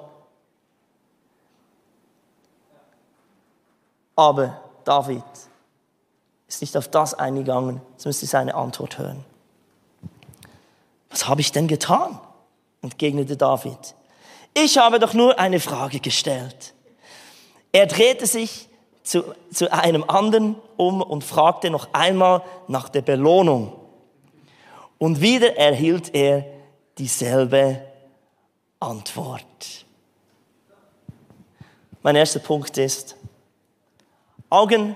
Aber 4.16 4.62
David 4.84 5.24
ist 6.48 6.62
nicht 6.62 6.78
auf 6.78 6.88
das 6.88 7.14
eingegangen. 7.14 7.82
Jetzt 7.94 8.06
müsst 8.06 8.26
seine 8.28 8.56
Antwort 8.56 8.98
hören. 8.98 9.26
Was 11.10 11.28
habe 11.28 11.42
ich 11.42 11.52
denn 11.52 11.68
getan? 11.68 12.20
entgegnete 12.82 13.38
David. 13.38 13.96
Ich 14.54 14.78
habe 14.78 15.00
doch 15.00 15.14
nur 15.14 15.40
eine 15.40 15.60
Frage 15.60 16.00
gestellt. 16.00 16.74
Er 17.72 17.88
drehte 17.88 18.28
sich 18.28 18.68
zu, 19.04 19.24
zu 19.52 19.72
einem 19.72 20.04
anderen 20.04 20.56
um 20.78 21.02
und 21.02 21.24
fragte 21.24 21.70
noch 21.70 21.94
einmal 21.94 22.44
nach 22.68 22.90
der 22.90 23.02
Belohnung. 23.02 23.74
Und 24.98 25.22
wieder 25.22 25.58
erhielt 25.58 26.14
er 26.14 26.46
dieselbe 26.98 27.82
Antwort. 28.80 29.86
Mein 32.02 32.16
erster 32.16 32.40
Punkt 32.40 32.78
ist, 32.78 33.16
Augen 34.54 34.96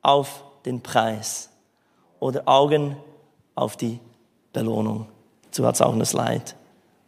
auf 0.00 0.44
den 0.64 0.80
Preis 0.80 1.48
oder 2.20 2.46
Augen 2.46 2.96
auf 3.56 3.76
die 3.76 3.98
Belohnung. 4.52 5.08
Dazu 5.46 5.66
hat 5.66 5.74
es 5.74 5.80
auch 5.80 5.92
eine 5.92 6.06
Slide. 6.06 6.44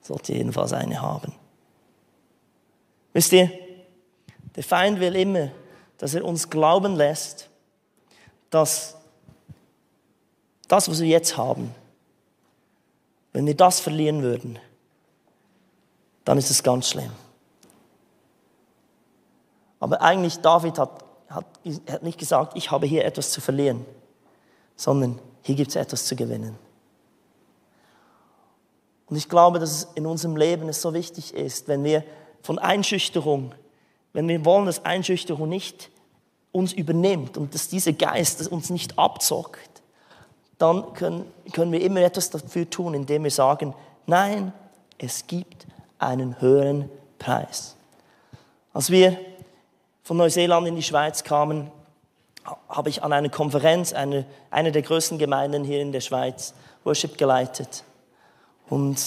Sollte 0.01 0.33
jedenfalls 0.33 0.73
eine 0.73 1.01
haben. 1.01 1.33
Wisst 3.13 3.33
ihr, 3.33 3.49
der 4.57 4.65
Feind 4.65 4.99
will 4.99 5.15
immer, 5.15 5.51
dass 5.99 6.15
er 6.15 6.25
uns 6.25 6.51
glauben 6.51 6.97
lässt, 6.97 7.49
dass 8.51 8.97
das, 10.67 10.91
was 10.91 11.01
wir 11.01 11.07
jetzt 11.07 11.37
haben, 11.37 11.73
wenn 13.33 13.47
wir 13.47 13.57
das 13.57 13.79
verlieren 13.79 14.23
würden, 14.23 14.59
dann 16.25 16.39
ist 16.39 16.51
es 16.51 16.65
ganz 16.65 16.89
schlimm. 16.91 17.13
Aber 19.85 20.01
eigentlich 20.01 20.39
David 20.39 20.79
hat, 20.79 21.05
hat, 21.29 21.45
hat 21.91 22.03
nicht 22.03 22.19
gesagt, 22.19 22.57
ich 22.57 22.71
habe 22.71 22.87
hier 22.87 23.05
etwas 23.05 23.31
zu 23.33 23.43
verlieren, 23.43 23.85
sondern 24.77 25.19
hier 25.43 25.57
gibt 25.57 25.69
es 25.69 25.77
etwas 25.77 26.07
zu 26.07 26.17
gewinnen. 26.17 26.57
Und 29.11 29.17
ich 29.17 29.29
glaube, 29.29 29.59
dass 29.59 29.71
es 29.71 29.89
in 29.95 30.07
unserem 30.07 30.39
Leben 30.39 30.71
es 30.71 30.81
so 30.81 30.95
wichtig 30.95 31.35
ist, 31.35 31.69
wenn 31.69 31.85
wir 31.85 32.03
von 32.41 32.59
Einschüchterung, 32.59 33.55
wenn 34.15 34.27
wir 34.27 34.43
wollen, 34.47 34.65
dass 34.65 34.87
Einschüchterung 34.87 35.51
nicht 35.51 35.91
uns 36.51 36.73
übernimmt 36.73 37.37
und 37.37 37.55
dass 37.55 37.69
dieser 37.69 37.93
Geist 37.93 38.49
uns 38.51 38.71
nicht 38.71 38.99
abzockt, 38.99 39.83
dann 40.57 40.95
können, 40.95 41.31
können 41.53 41.73
wir 41.73 41.83
immer 41.83 42.01
etwas 42.01 42.31
dafür 42.31 42.71
tun, 42.71 42.95
indem 42.95 43.25
wir 43.25 43.31
sagen, 43.31 43.75
nein, 44.07 44.55
es 44.97 45.27
gibt 45.27 45.67
einen 45.99 46.41
höheren 46.41 46.89
Preis. 47.19 47.77
Als 48.73 48.89
wir 48.89 49.19
von 50.05 50.19
Neuseeland 50.19 50.69
in 50.69 50.77
die 50.77 50.83
Schweiz 50.83 51.25
kamen, 51.25 51.71
habe 52.69 52.91
ich 52.91 53.03
an 53.03 53.13
einer 53.13 53.31
Konferenz, 53.31 53.95
eine, 53.95 54.27
eine 54.51 54.71
der 54.71 54.83
größten 54.83 55.19
Gemeinden 55.19 55.65
hier 55.65 55.81
in 55.81 55.93
der 55.93 56.03
Schweiz, 56.03 56.53
Worship 56.85 57.17
geleitet. 57.17 57.85
Und 58.69 58.99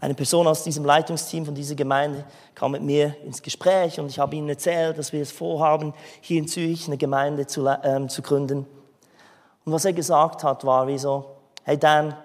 eine 0.00 0.14
Person 0.14 0.46
aus 0.46 0.64
diesem 0.64 0.84
Leitungsteam 0.84 1.44
von 1.44 1.54
dieser 1.54 1.74
Gemeinde 1.74 2.24
kam 2.54 2.72
mit 2.72 2.82
mir 2.82 3.16
ins 3.24 3.42
Gespräch 3.42 4.00
und 4.00 4.06
ich 4.06 4.18
habe 4.18 4.34
ihnen 4.34 4.48
erzählt, 4.48 4.96
dass 4.96 5.12
wir 5.12 5.20
es 5.20 5.30
vorhaben, 5.30 5.92
hier 6.22 6.38
in 6.38 6.48
Zürich 6.48 6.86
eine 6.86 6.96
Gemeinde 6.96 7.46
zu, 7.46 7.66
ähm, 7.66 8.08
zu 8.08 8.22
gründen. 8.22 8.66
Und 9.66 9.72
was 9.72 9.84
er 9.84 9.92
gesagt 9.92 10.42
hat, 10.42 10.64
war 10.64 10.86
wie 10.86 10.98
so, 10.98 11.36
hey 11.64 11.76
Dan, 11.76 12.16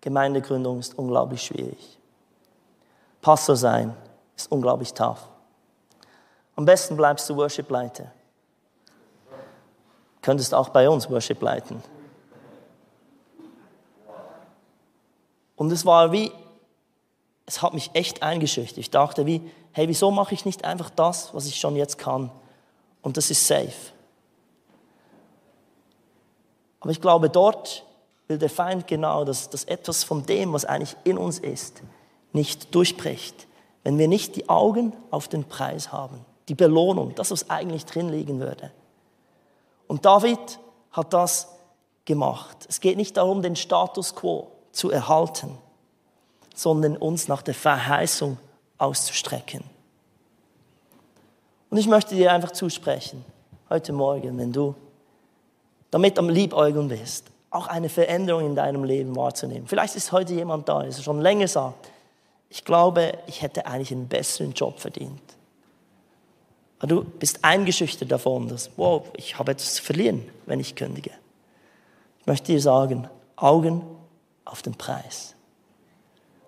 Gemeindegründung 0.00 0.78
ist 0.78 0.96
unglaublich 0.96 1.42
schwierig. 1.42 1.98
Pastor 3.20 3.56
sein 3.56 3.96
ist 4.36 4.52
unglaublich 4.52 4.94
tough. 4.94 5.18
Am 6.58 6.64
besten 6.64 6.96
bleibst 6.96 7.30
du 7.30 7.36
Worship-Leiter. 7.36 8.10
Könntest 10.22 10.52
auch 10.52 10.70
bei 10.70 10.90
uns 10.90 11.08
Worship 11.08 11.40
leiten. 11.40 11.80
Und 15.54 15.70
es 15.70 15.86
war 15.86 16.10
wie, 16.10 16.32
es 17.46 17.62
hat 17.62 17.74
mich 17.74 17.92
echt 17.94 18.24
eingeschüchtert. 18.24 18.78
Ich 18.78 18.90
dachte 18.90 19.24
wie, 19.24 19.48
hey, 19.70 19.86
wieso 19.86 20.10
mache 20.10 20.34
ich 20.34 20.44
nicht 20.44 20.64
einfach 20.64 20.90
das, 20.90 21.32
was 21.32 21.46
ich 21.46 21.60
schon 21.60 21.76
jetzt 21.76 21.96
kann? 21.96 22.32
Und 23.02 23.16
das 23.16 23.30
ist 23.30 23.46
safe. 23.46 23.92
Aber 26.80 26.90
ich 26.90 27.00
glaube, 27.00 27.30
dort 27.30 27.84
will 28.26 28.38
der 28.38 28.50
Feind 28.50 28.88
genau, 28.88 29.24
dass, 29.24 29.48
dass 29.48 29.62
etwas 29.62 30.02
von 30.02 30.26
dem, 30.26 30.52
was 30.52 30.64
eigentlich 30.64 30.96
in 31.04 31.18
uns 31.18 31.38
ist, 31.38 31.84
nicht 32.32 32.74
durchbricht. 32.74 33.46
Wenn 33.84 33.96
wir 33.96 34.08
nicht 34.08 34.34
die 34.34 34.48
Augen 34.48 34.92
auf 35.12 35.28
den 35.28 35.44
Preis 35.44 35.92
haben, 35.92 36.26
die 36.48 36.54
Belohnung, 36.54 37.14
das, 37.14 37.30
was 37.30 37.50
eigentlich 37.50 37.84
drin 37.84 38.08
liegen 38.08 38.40
würde. 38.40 38.70
Und 39.86 40.04
David 40.04 40.58
hat 40.92 41.12
das 41.12 41.48
gemacht. 42.04 42.66
Es 42.68 42.80
geht 42.80 42.96
nicht 42.96 43.16
darum, 43.16 43.42
den 43.42 43.56
Status 43.56 44.14
quo 44.14 44.50
zu 44.72 44.90
erhalten, 44.90 45.56
sondern 46.54 46.96
uns 46.96 47.28
nach 47.28 47.42
der 47.42 47.54
Verheißung 47.54 48.38
auszustrecken. 48.78 49.62
Und 51.70 51.78
ich 51.78 51.86
möchte 51.86 52.14
dir 52.14 52.32
einfach 52.32 52.52
zusprechen, 52.52 53.24
heute 53.68 53.92
Morgen, 53.92 54.38
wenn 54.38 54.52
du 54.52 54.74
damit 55.90 56.18
am 56.18 56.28
Liebäugeln 56.28 56.88
bist, 56.88 57.26
auch 57.50 57.66
eine 57.66 57.88
Veränderung 57.88 58.46
in 58.46 58.54
deinem 58.54 58.84
Leben 58.84 59.16
wahrzunehmen. 59.16 59.66
Vielleicht 59.66 59.96
ist 59.96 60.12
heute 60.12 60.34
jemand 60.34 60.68
da, 60.68 60.82
der 60.82 60.92
schon 60.92 61.20
länger 61.20 61.48
sagt, 61.48 61.90
ich 62.50 62.64
glaube, 62.64 63.18
ich 63.26 63.42
hätte 63.42 63.66
eigentlich 63.66 63.92
einen 63.92 64.08
besseren 64.08 64.52
Job 64.52 64.78
verdient. 64.78 65.20
Aber 66.78 66.86
du 66.86 67.04
bist 67.04 67.44
eingeschüchtert 67.44 68.10
davon, 68.10 68.48
dass, 68.48 68.70
wow, 68.76 69.04
ich 69.16 69.38
habe 69.38 69.52
etwas 69.52 69.74
zu 69.74 69.82
verlieren, 69.82 70.28
wenn 70.46 70.60
ich 70.60 70.74
kündige. 70.74 71.10
Ich 72.20 72.26
möchte 72.26 72.52
dir 72.52 72.60
sagen, 72.60 73.08
Augen 73.36 73.82
auf 74.44 74.62
den 74.62 74.74
Preis. 74.74 75.34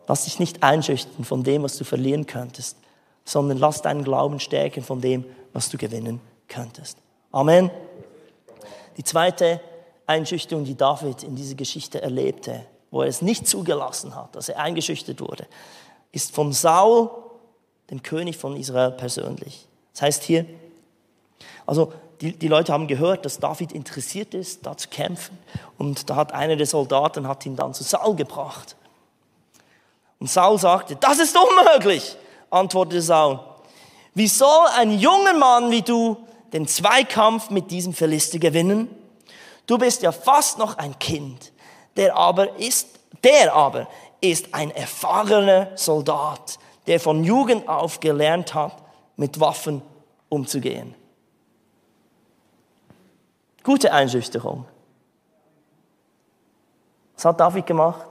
Lass 0.06 0.24
dich 0.24 0.38
nicht 0.38 0.62
einschüchtern 0.62 1.24
von 1.24 1.42
dem, 1.42 1.62
was 1.62 1.76
du 1.76 1.84
verlieren 1.84 2.26
könntest, 2.26 2.76
sondern 3.24 3.58
lass 3.58 3.82
deinen 3.82 4.04
Glauben 4.04 4.40
stärken 4.40 4.82
von 4.82 5.00
dem, 5.00 5.24
was 5.52 5.68
du 5.68 5.78
gewinnen 5.78 6.20
könntest. 6.48 6.98
Amen. 7.32 7.70
Die 8.96 9.04
zweite 9.04 9.60
Einschüchterung, 10.06 10.64
die 10.64 10.76
David 10.76 11.22
in 11.22 11.36
dieser 11.36 11.54
Geschichte 11.54 12.02
erlebte, 12.02 12.66
wo 12.90 13.02
er 13.02 13.08
es 13.08 13.22
nicht 13.22 13.46
zugelassen 13.46 14.16
hat, 14.16 14.34
dass 14.34 14.48
er 14.48 14.58
eingeschüchtert 14.58 15.20
wurde, 15.20 15.46
ist 16.10 16.34
von 16.34 16.52
Saul, 16.52 17.10
dem 17.90 18.02
König 18.02 18.36
von 18.36 18.56
Israel 18.56 18.90
persönlich. 18.90 19.68
Das 20.00 20.06
heißt 20.06 20.22
hier, 20.22 20.46
also 21.66 21.92
die, 22.22 22.32
die 22.32 22.48
Leute 22.48 22.72
haben 22.72 22.86
gehört, 22.86 23.26
dass 23.26 23.38
David 23.38 23.72
interessiert 23.72 24.32
ist, 24.32 24.64
da 24.64 24.74
zu 24.74 24.88
kämpfen. 24.88 25.38
Und 25.76 26.08
da 26.08 26.16
hat 26.16 26.32
einer 26.32 26.56
der 26.56 26.64
Soldaten 26.64 27.28
hat 27.28 27.44
ihn 27.44 27.54
dann 27.54 27.74
zu 27.74 27.84
Saul 27.84 28.16
gebracht. 28.16 28.76
Und 30.18 30.30
Saul 30.30 30.58
sagte, 30.58 30.96
das 30.96 31.18
ist 31.18 31.36
unmöglich, 31.36 32.16
antwortete 32.48 33.02
Saul. 33.02 33.40
Wie 34.14 34.26
soll 34.26 34.68
ein 34.74 34.98
junger 34.98 35.34
Mann 35.34 35.70
wie 35.70 35.82
du 35.82 36.16
den 36.54 36.66
Zweikampf 36.66 37.50
mit 37.50 37.70
diesem 37.70 37.92
Philister 37.92 38.38
gewinnen? 38.38 38.88
Du 39.66 39.76
bist 39.76 40.00
ja 40.00 40.12
fast 40.12 40.56
noch 40.56 40.78
ein 40.78 40.98
Kind. 40.98 41.52
Der 41.96 42.16
aber 42.16 42.58
ist, 42.58 42.88
der 43.22 43.54
aber 43.54 43.86
ist 44.22 44.54
ein 44.54 44.70
erfahrener 44.70 45.72
Soldat, 45.74 46.58
der 46.86 47.00
von 47.00 47.22
Jugend 47.22 47.68
auf 47.68 48.00
gelernt 48.00 48.54
hat, 48.54 48.78
mit 49.20 49.38
Waffen 49.38 49.82
umzugehen. 50.30 50.94
Gute 53.62 53.92
Einschüchterung. 53.92 54.64
Was 57.14 57.26
hat 57.26 57.38
David 57.38 57.66
gemacht? 57.66 58.06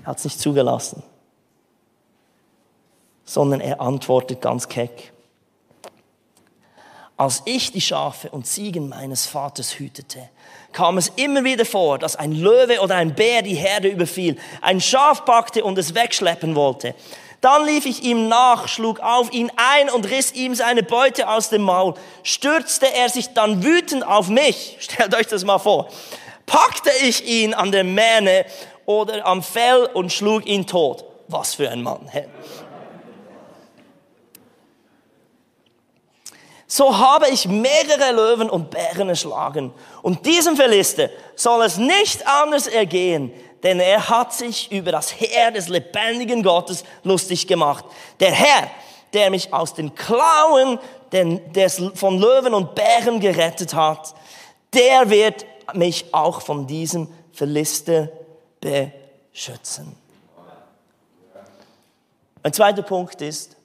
Er 0.00 0.06
hat 0.06 0.18
es 0.18 0.24
nicht 0.24 0.40
zugelassen, 0.40 1.02
sondern 3.26 3.60
er 3.60 3.80
antwortet 3.82 4.40
ganz 4.40 4.68
keck. 4.68 5.12
Als 7.18 7.42
ich 7.44 7.72
die 7.72 7.80
Schafe 7.80 8.30
und 8.30 8.46
Ziegen 8.46 8.88
meines 8.88 9.26
Vaters 9.26 9.78
hütete, 9.78 10.28
kam 10.76 10.98
es 10.98 11.10
immer 11.16 11.42
wieder 11.42 11.64
vor, 11.64 11.98
dass 11.98 12.16
ein 12.16 12.32
Löwe 12.32 12.82
oder 12.82 12.96
ein 12.96 13.14
Bär 13.14 13.40
die 13.40 13.54
Herde 13.54 13.88
überfiel, 13.88 14.36
ein 14.60 14.78
Schaf 14.78 15.24
packte 15.24 15.64
und 15.64 15.78
es 15.78 15.94
wegschleppen 15.94 16.54
wollte. 16.54 16.94
Dann 17.40 17.64
lief 17.64 17.86
ich 17.86 18.02
ihm 18.02 18.28
nach, 18.28 18.68
schlug 18.68 19.00
auf 19.00 19.32
ihn 19.32 19.50
ein 19.56 19.88
und 19.88 20.10
riss 20.10 20.34
ihm 20.34 20.54
seine 20.54 20.82
Beute 20.82 21.30
aus 21.30 21.48
dem 21.48 21.62
Maul. 21.62 21.94
Stürzte 22.24 22.92
er 22.92 23.08
sich 23.08 23.32
dann 23.32 23.64
wütend 23.64 24.06
auf 24.06 24.28
mich, 24.28 24.76
stellt 24.80 25.14
euch 25.14 25.26
das 25.26 25.46
mal 25.46 25.58
vor, 25.58 25.88
packte 26.44 26.90
ich 27.02 27.26
ihn 27.26 27.54
an 27.54 27.72
der 27.72 27.84
Mähne 27.84 28.44
oder 28.84 29.24
am 29.24 29.42
Fell 29.42 29.88
und 29.94 30.12
schlug 30.12 30.46
ihn 30.46 30.66
tot. 30.66 31.06
Was 31.28 31.54
für 31.54 31.70
ein 31.70 31.82
Mann. 31.82 32.06
Hey. 32.10 32.26
So 36.76 36.98
habe 36.98 37.30
ich 37.30 37.48
mehrere 37.48 38.12
Löwen 38.12 38.50
und 38.50 38.68
Bären 38.70 39.08
erschlagen. 39.08 39.72
Und 40.02 40.26
diesem 40.26 40.56
Philister 40.56 41.08
soll 41.34 41.64
es 41.64 41.78
nicht 41.78 42.26
anders 42.26 42.66
ergehen, 42.66 43.32
denn 43.62 43.80
er 43.80 44.10
hat 44.10 44.34
sich 44.34 44.70
über 44.70 44.92
das 44.92 45.10
Heer 45.18 45.52
des 45.52 45.68
lebendigen 45.68 46.42
Gottes 46.42 46.84
lustig 47.02 47.46
gemacht. 47.46 47.86
Der 48.20 48.30
Herr, 48.30 48.70
der 49.14 49.30
mich 49.30 49.54
aus 49.54 49.72
den 49.72 49.94
Klauen 49.94 50.78
des, 51.10 51.82
von 51.94 52.18
Löwen 52.18 52.52
und 52.52 52.74
Bären 52.74 53.20
gerettet 53.20 53.72
hat, 53.72 54.14
der 54.74 55.08
wird 55.08 55.46
mich 55.72 56.12
auch 56.12 56.42
von 56.42 56.66
diesem 56.66 57.08
Philister 57.32 58.10
beschützen. 58.60 59.96
Ein 62.42 62.52
zweiter 62.52 62.82
Punkt 62.82 63.22
ist, 63.22 63.56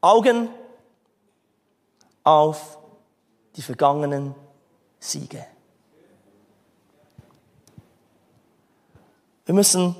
Augen 0.00 0.48
auf 2.26 2.78
die 3.54 3.62
vergangenen 3.62 4.34
Siege. 4.98 5.46
Wir 9.44 9.54
müssen 9.54 9.94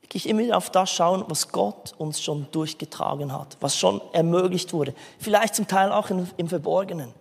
wirklich 0.00 0.26
immer 0.26 0.40
wieder 0.40 0.56
auf 0.56 0.70
das 0.70 0.90
schauen, 0.90 1.22
was 1.28 1.48
Gott 1.48 1.92
uns 1.98 2.22
schon 2.22 2.50
durchgetragen 2.50 3.30
hat, 3.30 3.58
was 3.60 3.76
schon 3.76 4.00
ermöglicht 4.12 4.72
wurde. 4.72 4.94
Vielleicht 5.18 5.54
zum 5.54 5.68
Teil 5.68 5.92
auch 5.92 6.08
im 6.08 6.48
Verborgenen. 6.48 7.12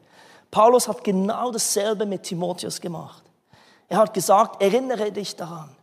Paulus 0.50 0.88
hat 0.88 1.04
genau 1.04 1.52
dasselbe 1.52 2.06
mit 2.06 2.24
Timotheus 2.24 2.80
gemacht. 2.80 3.24
Er 3.90 3.98
hat 3.98 4.14
gesagt, 4.14 4.62
erinnere 4.62 5.12
dich 5.12 5.36
daran. 5.36 5.76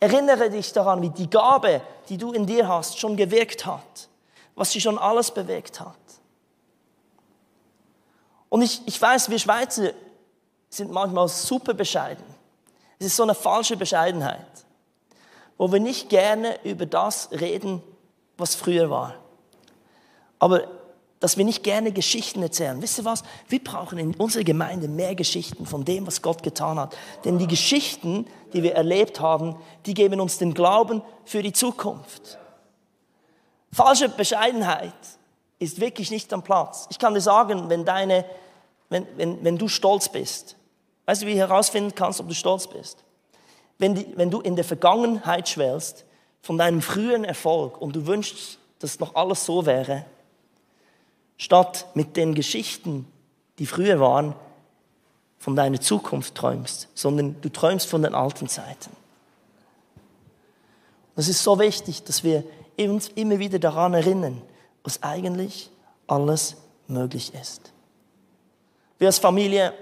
Erinnere 0.00 0.50
dich 0.50 0.72
daran, 0.72 1.02
wie 1.02 1.10
die 1.10 1.30
Gabe, 1.30 1.82
die 2.08 2.18
du 2.18 2.32
in 2.32 2.46
dir 2.46 2.66
hast, 2.66 2.98
schon 2.98 3.16
gewirkt 3.16 3.64
hat, 3.64 4.08
was 4.56 4.72
sie 4.72 4.80
schon 4.80 4.98
alles 4.98 5.30
bewegt 5.30 5.78
hat. 5.78 5.94
Und 8.50 8.60
ich, 8.60 8.82
ich 8.84 9.00
weiß, 9.00 9.30
wir 9.30 9.38
Schweizer 9.38 9.92
sind 10.68 10.90
manchmal 10.90 11.28
super 11.28 11.72
bescheiden. 11.72 12.24
Es 12.98 13.06
ist 13.06 13.16
so 13.16 13.22
eine 13.22 13.34
falsche 13.34 13.78
Bescheidenheit, 13.78 14.46
wo 15.56 15.72
wir 15.72 15.80
nicht 15.80 16.10
gerne 16.10 16.62
über 16.64 16.84
das 16.84 17.30
reden, 17.32 17.82
was 18.36 18.54
früher 18.54 18.90
war. 18.90 19.14
Aber 20.38 20.68
dass 21.20 21.36
wir 21.36 21.44
nicht 21.44 21.62
gerne 21.62 21.92
Geschichten 21.92 22.42
erzählen. 22.42 22.80
Wisst 22.80 22.98
ihr 22.98 23.04
was? 23.04 23.22
Wir 23.48 23.62
brauchen 23.62 23.98
in 23.98 24.14
unserer 24.14 24.42
Gemeinde 24.42 24.88
mehr 24.88 25.14
Geschichten 25.14 25.66
von 25.66 25.84
dem, 25.84 26.06
was 26.06 26.22
Gott 26.22 26.42
getan 26.42 26.78
hat. 26.78 26.96
Denn 27.26 27.38
die 27.38 27.46
Geschichten, 27.46 28.26
die 28.54 28.62
wir 28.62 28.74
erlebt 28.74 29.20
haben, 29.20 29.56
die 29.84 29.92
geben 29.92 30.20
uns 30.20 30.38
den 30.38 30.54
Glauben 30.54 31.02
für 31.26 31.42
die 31.42 31.52
Zukunft. 31.52 32.38
Falsche 33.70 34.08
Bescheidenheit 34.08 34.94
ist 35.60 35.78
wirklich 35.78 36.10
nicht 36.10 36.32
am 36.32 36.42
Platz. 36.42 36.88
Ich 36.90 36.98
kann 36.98 37.14
dir 37.14 37.20
sagen, 37.20 37.68
wenn, 37.68 37.84
deine, 37.84 38.24
wenn, 38.88 39.06
wenn, 39.16 39.44
wenn 39.44 39.58
du 39.58 39.68
stolz 39.68 40.08
bist, 40.08 40.56
weißt 41.06 41.22
du, 41.22 41.26
wie 41.26 41.34
du 41.34 41.38
herausfinden 41.38 41.94
kannst, 41.94 42.18
ob 42.18 42.26
du 42.26 42.34
stolz 42.34 42.66
bist? 42.66 43.04
Wenn, 43.78 43.94
die, 43.94 44.06
wenn 44.16 44.30
du 44.30 44.40
in 44.40 44.56
der 44.56 44.64
Vergangenheit 44.64 45.48
schwelst 45.48 46.04
von 46.42 46.58
deinem 46.58 46.82
frühen 46.82 47.24
Erfolg 47.24 47.80
und 47.80 47.94
du 47.94 48.06
wünschst, 48.06 48.58
dass 48.80 48.98
noch 48.98 49.14
alles 49.14 49.44
so 49.44 49.66
wäre, 49.66 50.06
statt 51.36 51.86
mit 51.94 52.16
den 52.16 52.34
Geschichten, 52.34 53.06
die 53.58 53.66
früher 53.66 54.00
waren, 54.00 54.34
von 55.38 55.56
deiner 55.56 55.80
Zukunft 55.80 56.34
träumst, 56.34 56.88
sondern 56.94 57.40
du 57.40 57.48
träumst 57.50 57.86
von 57.86 58.02
den 58.02 58.14
alten 58.14 58.48
Zeiten. 58.48 58.90
Es 61.16 61.28
ist 61.28 61.42
so 61.42 61.58
wichtig, 61.58 62.02
dass 62.04 62.24
wir 62.24 62.44
uns 62.78 63.08
immer 63.08 63.38
wieder 63.38 63.58
daran 63.58 63.92
erinnern, 63.92 64.40
was 64.84 65.02
eigentlich 65.02 65.70
alles 66.06 66.56
möglich 66.86 67.34
ist. 67.34 67.72
Wir 68.98 69.08
als 69.08 69.18
Familie 69.18 69.72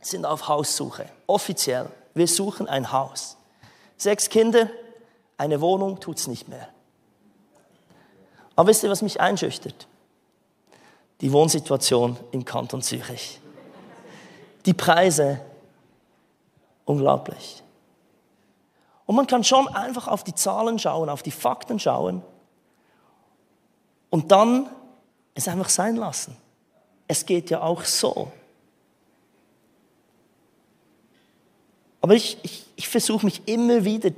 sind 0.00 0.26
auf 0.26 0.48
Haussuche, 0.48 1.06
offiziell. 1.26 1.88
Wir 2.14 2.26
suchen 2.26 2.68
ein 2.68 2.92
Haus. 2.92 3.36
Sechs 3.96 4.28
Kinder, 4.28 4.68
eine 5.38 5.60
Wohnung 5.60 6.00
tut 6.00 6.18
es 6.18 6.26
nicht 6.26 6.48
mehr. 6.48 6.68
Aber 8.56 8.68
wisst 8.68 8.82
ihr, 8.82 8.90
was 8.90 9.02
mich 9.02 9.20
einschüchtert? 9.20 9.86
die 11.22 11.32
Wohnsituation 11.32 12.18
im 12.32 12.44
Kanton 12.44 12.82
Zürich. 12.82 13.40
Die 14.66 14.74
Preise, 14.74 15.40
unglaublich. 16.84 17.62
Und 19.06 19.16
man 19.16 19.26
kann 19.28 19.44
schon 19.44 19.68
einfach 19.68 20.08
auf 20.08 20.24
die 20.24 20.34
Zahlen 20.34 20.78
schauen, 20.78 21.08
auf 21.08 21.22
die 21.22 21.30
Fakten 21.30 21.78
schauen 21.78 22.22
und 24.12 24.30
dann 24.30 24.68
es 25.34 25.48
einfach 25.48 25.70
sein 25.70 25.96
lassen. 25.96 26.36
Es 27.08 27.24
geht 27.24 27.48
ja 27.48 27.62
auch 27.62 27.82
so. 27.84 28.30
Aber 32.02 32.14
ich, 32.14 32.36
ich, 32.42 32.66
ich 32.76 32.88
versuche 32.88 33.24
mich 33.24 33.48
immer 33.48 33.86
wieder 33.86 34.10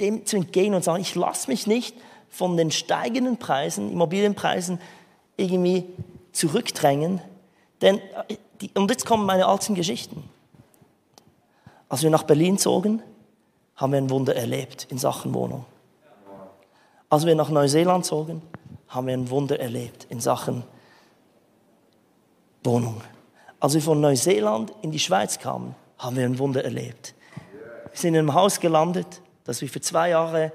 dem 0.00 0.24
zu 0.24 0.36
entgehen 0.36 0.72
und 0.72 0.82
sagen, 0.82 1.02
ich 1.02 1.14
lasse 1.14 1.50
mich 1.50 1.66
nicht 1.66 1.94
von 2.30 2.56
den 2.56 2.70
steigenden 2.70 3.36
Preisen, 3.36 3.92
Immobilienpreisen 3.92 4.80
irgendwie 5.36 5.84
zurückdrängen. 6.32 7.20
Denn, 7.82 7.98
äh, 7.98 8.36
die, 8.62 8.70
und 8.74 8.90
jetzt 8.90 9.04
kommen 9.04 9.26
meine 9.26 9.44
alten 9.44 9.74
Geschichten. 9.74 10.30
Als 11.90 12.02
wir 12.02 12.08
nach 12.08 12.22
Berlin 12.22 12.56
zogen, 12.56 13.02
haben 13.76 13.92
wir 13.92 13.98
ein 13.98 14.08
Wunder 14.08 14.34
erlebt 14.34 14.86
in 14.88 14.96
Sachen 14.96 15.34
Wohnung. 15.34 15.66
Als 17.10 17.26
wir 17.26 17.34
nach 17.34 17.50
Neuseeland 17.50 18.06
zogen, 18.06 18.40
haben 18.92 19.06
wir 19.06 19.14
ein 19.14 19.30
Wunder 19.30 19.58
erlebt 19.58 20.06
in 20.10 20.20
Sachen 20.20 20.64
Wohnung. 22.62 23.00
Als 23.58 23.74
wir 23.74 23.80
von 23.80 24.00
Neuseeland 24.00 24.72
in 24.82 24.92
die 24.92 24.98
Schweiz 24.98 25.38
kamen, 25.38 25.74
haben 25.98 26.16
wir 26.16 26.24
ein 26.24 26.38
Wunder 26.38 26.62
erlebt. 26.62 27.14
Wir 27.90 27.98
sind 27.98 28.14
in 28.14 28.20
einem 28.20 28.34
Haus 28.34 28.60
gelandet, 28.60 29.22
das 29.44 29.60
wir 29.62 29.68
für 29.68 29.80
zwei 29.80 30.10
Jahre, 30.10 30.52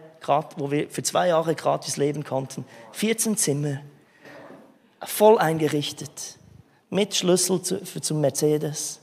wo 0.58 0.72
wir 0.72 0.90
für 0.90 1.04
zwei 1.04 1.30
Jahre 1.30 1.56
gratis 1.56 1.98
leben 1.98 2.24
konnten. 2.24 2.66
14 2.92 3.38
Zimmer, 3.38 3.80
voll 5.04 5.38
eingerichtet, 5.40 6.38
mit 6.90 7.16
Schlüssel 7.16 7.62
zu, 7.62 7.86
für, 7.86 8.02
zum 8.02 8.22
Mercedes. 8.22 9.00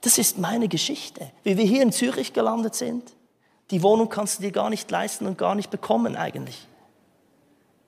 Das 0.00 0.18
ist 0.18 0.38
meine 0.38 0.68
Geschichte. 0.68 1.30
Wie 1.42 1.56
wir 1.56 1.64
hier 1.64 1.82
in 1.82 1.92
Zürich 1.92 2.32
gelandet 2.32 2.74
sind, 2.74 3.12
die 3.70 3.82
Wohnung 3.82 4.08
kannst 4.08 4.38
du 4.38 4.42
dir 4.42 4.52
gar 4.52 4.70
nicht 4.70 4.90
leisten 4.90 5.26
und 5.26 5.38
gar 5.38 5.54
nicht 5.54 5.70
bekommen 5.70 6.16
eigentlich. 6.16 6.66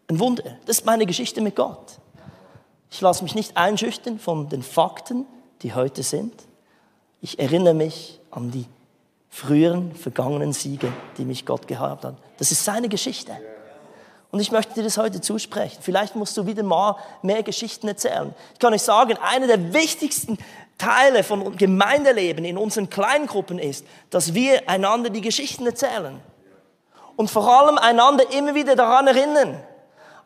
Ein 0.09 0.21
Wunder. 0.21 0.45
Das 0.67 0.79
ist 0.79 0.87
meine 0.87 1.07
Geschichte 1.07 1.41
mit 1.41 1.57
Gott. 1.57 1.99
Ich 2.91 3.01
lasse 3.01 3.25
mich 3.25 3.35
nicht 3.35 3.57
einschüchtern 3.57 4.19
von 4.19 4.49
den 4.49 4.63
Fakten, 4.63 5.27
die 5.63 5.75
heute 5.75 6.03
sind. 6.03 6.33
Ich 7.21 7.39
erinnere 7.39 7.75
mich 7.75 8.21
an 8.31 8.51
die 8.51 8.67
früheren, 9.31 9.95
vergangenen 9.95 10.53
Siege, 10.53 10.93
die 11.19 11.25
mich 11.25 11.45
Gott 11.45 11.67
gehabt 11.67 12.05
hat. 12.05 12.17
Das 12.39 12.53
ist 12.53 12.65
seine 12.65 12.89
Geschichte. 12.89 13.37
Und 14.31 14.41
ich 14.41 14.53
möchte 14.53 14.75
dir 14.75 14.83
das 14.83 14.99
heute 14.99 15.21
zusprechen. 15.21 15.79
Vielleicht 15.81 16.15
musst 16.15 16.37
du 16.37 16.47
wieder 16.47 16.63
mal 16.63 16.97
mehr 17.23 17.43
Geschichten 17.43 17.89
erzählen. 17.89 18.35
Ich 18.53 18.59
kann 18.59 18.73
euch 18.73 18.83
sagen, 18.83 19.17
einer 19.21 19.47
der 19.47 19.73
wichtigsten 19.73 20.39
Teile 20.79 21.25
von 21.25 21.57
Gemeindeleben 21.57 22.45
in 22.45 22.59
unseren 22.59 22.91
Kleingruppen 22.91 23.59
ist, 23.59 23.85
dass 24.11 24.35
wir 24.35 24.69
einander 24.69 25.11
die 25.11 25.21
Geschichten 25.21 25.67
erzählen. 25.67 26.21
Und 27.17 27.31
vor 27.31 27.49
allem 27.49 27.79
einander 27.79 28.31
immer 28.33 28.55
wieder 28.55 28.77
daran 28.77 29.07
erinnern. 29.07 29.63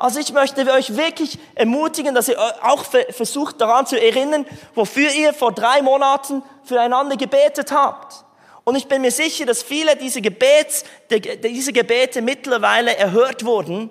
Also 0.01 0.19
ich 0.19 0.33
möchte 0.33 0.67
euch 0.73 0.97
wirklich 0.97 1.39
ermutigen, 1.55 2.15
dass 2.15 2.27
ihr 2.27 2.41
auch 2.63 2.85
versucht 3.11 3.61
daran 3.61 3.85
zu 3.85 4.01
erinnern, 4.01 4.47
wofür 4.75 5.13
ihr 5.13 5.35
vor 5.35 5.53
drei 5.53 5.83
Monaten 5.83 6.43
füreinander 6.65 7.19
gebetet 7.19 7.71
habt. 7.71 8.25
Und 8.65 8.77
ich 8.77 8.89
bin 8.89 9.03
mir 9.03 9.11
sicher, 9.11 9.45
dass 9.45 9.63
viele 9.63 9.97
dieser, 9.97 10.23
Gebets, 10.23 10.85
diese 11.11 11.75
Gebete 11.75 12.23
mittlerweile 12.23 12.97
erhört 12.97 13.45
wurden 13.45 13.91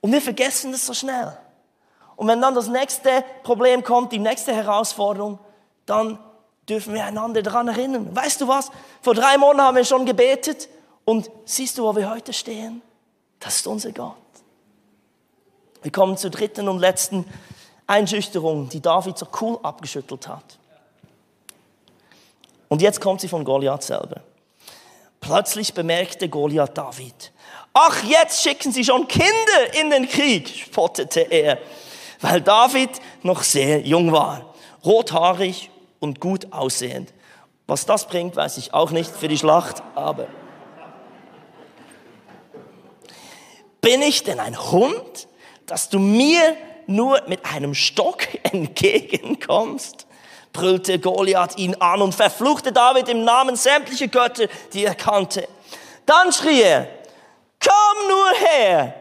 und 0.00 0.10
wir 0.10 0.20
vergessen 0.20 0.72
das 0.72 0.84
so 0.84 0.94
schnell. 0.94 1.38
Und 2.16 2.26
wenn 2.26 2.40
dann 2.40 2.56
das 2.56 2.66
nächste 2.66 3.22
Problem 3.44 3.84
kommt, 3.84 4.10
die 4.10 4.18
nächste 4.18 4.52
Herausforderung, 4.52 5.38
dann 5.86 6.18
dürfen 6.68 6.92
wir 6.92 7.04
einander 7.04 7.42
daran 7.42 7.68
erinnern. 7.68 8.16
Weißt 8.16 8.40
du 8.40 8.48
was? 8.48 8.72
Vor 9.00 9.14
drei 9.14 9.38
Monaten 9.38 9.62
haben 9.62 9.76
wir 9.76 9.84
schon 9.84 10.06
gebetet 10.06 10.68
und 11.04 11.30
siehst 11.44 11.78
du, 11.78 11.84
wo 11.84 11.94
wir 11.94 12.10
heute 12.10 12.32
stehen? 12.32 12.82
Das 13.40 13.56
ist 13.56 13.66
unser 13.66 13.92
Gott. 13.92 14.16
Wir 15.82 15.92
kommen 15.92 16.16
zur 16.16 16.30
dritten 16.30 16.68
und 16.68 16.78
letzten 16.78 17.24
Einschüchterung, 17.86 18.68
die 18.68 18.80
David 18.80 19.16
so 19.16 19.26
cool 19.40 19.58
abgeschüttelt 19.62 20.28
hat. 20.28 20.58
Und 22.68 22.82
jetzt 22.82 23.00
kommt 23.00 23.20
sie 23.20 23.28
von 23.28 23.44
Goliath 23.44 23.82
selber. 23.82 24.22
Plötzlich 25.20 25.72
bemerkte 25.74 26.28
Goliath 26.28 26.76
David. 26.76 27.32
Ach, 27.72 28.02
jetzt 28.04 28.42
schicken 28.42 28.72
sie 28.72 28.84
schon 28.84 29.08
Kinder 29.08 29.80
in 29.80 29.90
den 29.90 30.08
Krieg, 30.08 30.48
spottete 30.48 31.20
er, 31.20 31.58
weil 32.20 32.40
David 32.40 32.90
noch 33.22 33.42
sehr 33.42 33.80
jung 33.80 34.12
war, 34.12 34.54
rothaarig 34.84 35.70
und 36.00 36.20
gut 36.20 36.52
aussehend. 36.52 37.12
Was 37.66 37.86
das 37.86 38.06
bringt, 38.06 38.36
weiß 38.36 38.58
ich 38.58 38.74
auch 38.74 38.90
nicht 38.90 39.10
für 39.10 39.28
die 39.28 39.38
Schlacht, 39.38 39.82
aber 39.94 40.26
bin 43.80 44.02
ich 44.02 44.24
denn 44.24 44.40
ein 44.40 44.58
Hund, 44.70 45.28
dass 45.66 45.88
du 45.88 45.98
mir 45.98 46.56
nur 46.86 47.22
mit 47.26 47.44
einem 47.44 47.74
Stock 47.74 48.26
entgegenkommst? 48.42 50.06
brüllte 50.52 50.98
Goliath 50.98 51.58
ihn 51.58 51.74
an 51.76 52.02
und 52.02 52.14
verfluchte 52.14 52.72
David 52.72 53.08
im 53.08 53.22
Namen 53.22 53.54
sämtlicher 53.54 54.08
Götter, 54.08 54.48
die 54.72 54.84
er 54.84 54.94
kannte. 54.94 55.46
Dann 56.06 56.32
schrie 56.32 56.62
er, 56.62 56.88
komm 57.62 58.08
nur 58.08 58.30
her, 58.48 58.94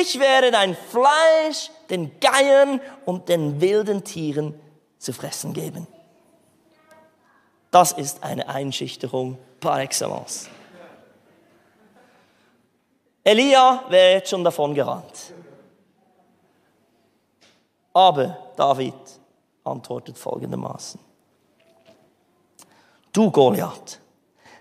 ich 0.00 0.18
werde 0.18 0.50
dein 0.50 0.76
Fleisch 0.76 1.70
den 1.90 2.18
Geiern 2.20 2.80
und 3.04 3.28
den 3.28 3.60
wilden 3.60 4.04
Tieren 4.04 4.58
zu 4.98 5.12
fressen 5.12 5.52
geben. 5.52 5.86
Das 7.70 7.92
ist 7.92 8.22
eine 8.22 8.48
Einschüchterung 8.48 9.36
par 9.60 9.80
excellence. 9.80 10.48
Elia 13.24 13.84
wäre 13.88 14.12
jetzt 14.12 14.28
schon 14.28 14.44
davon 14.44 14.74
gerannt. 14.74 15.32
Aber 17.94 18.52
David 18.56 18.94
antwortet 19.64 20.18
folgendermaßen. 20.18 21.00
Du 23.12 23.30
Goliath 23.30 24.00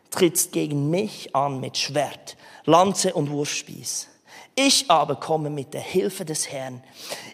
trittst 0.10 0.52
gegen 0.54 0.90
mich 0.90 1.36
an 1.36 1.60
mit 1.60 1.78
Schwert 1.78 2.38
Lanze 2.66 3.14
und 3.14 3.30
Wurfspieß. 3.30 4.08
Ich 4.56 4.90
aber 4.90 5.16
komme 5.16 5.50
mit 5.50 5.74
der 5.74 5.82
Hilfe 5.82 6.24
des 6.24 6.52
Herrn. 6.52 6.84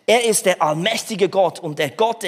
Er 0.06 0.24
ist 0.26 0.46
der 0.46 0.62
allmächtige 0.62 1.30
Gott 1.30 1.60
und 1.60 1.78
der 1.78 1.92
Gott 1.92 2.24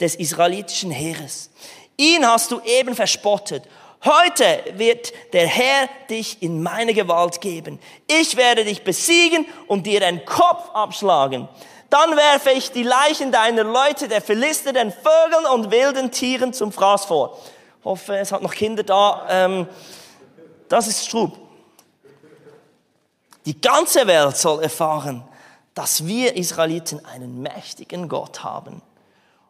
des 0.00 0.14
israelitischen 0.14 0.90
Heeres. 0.90 1.50
Ihn 1.98 2.26
hast 2.26 2.50
du 2.50 2.60
eben 2.62 2.94
verspottet. 2.94 3.68
Heute 4.04 4.64
wird 4.76 5.12
der 5.34 5.46
Herr 5.46 5.88
dich 6.08 6.42
in 6.42 6.62
meine 6.62 6.94
Gewalt 6.94 7.40
geben. 7.42 7.78
Ich 8.06 8.36
werde 8.36 8.64
dich 8.64 8.82
besiegen 8.82 9.46
und 9.66 9.86
dir 9.86 10.00
den 10.00 10.24
Kopf 10.24 10.70
abschlagen. 10.72 11.48
Dann 11.90 12.16
werfe 12.16 12.50
ich 12.50 12.72
die 12.72 12.82
Leichen 12.82 13.30
deiner 13.30 13.64
Leute, 13.64 14.08
der 14.08 14.22
Philister, 14.22 14.72
den 14.72 14.90
Vögeln 14.90 15.44
und 15.52 15.70
wilden 15.70 16.10
Tieren 16.10 16.54
zum 16.54 16.72
Fraß 16.72 17.04
vor. 17.04 17.36
Ich 17.80 17.84
hoffe, 17.84 18.16
es 18.16 18.32
hat 18.32 18.42
noch 18.42 18.54
Kinder 18.54 18.84
da. 18.84 19.26
Ähm, 19.28 19.66
das 20.68 20.86
ist 20.86 21.06
Strub. 21.06 21.36
Die 23.44 23.60
ganze 23.60 24.06
Welt 24.06 24.36
soll 24.36 24.62
erfahren, 24.62 25.24
dass 25.74 26.06
wir 26.06 26.36
Israeliten 26.36 27.04
einen 27.04 27.42
mächtigen 27.42 28.08
Gott 28.08 28.44
haben. 28.44 28.80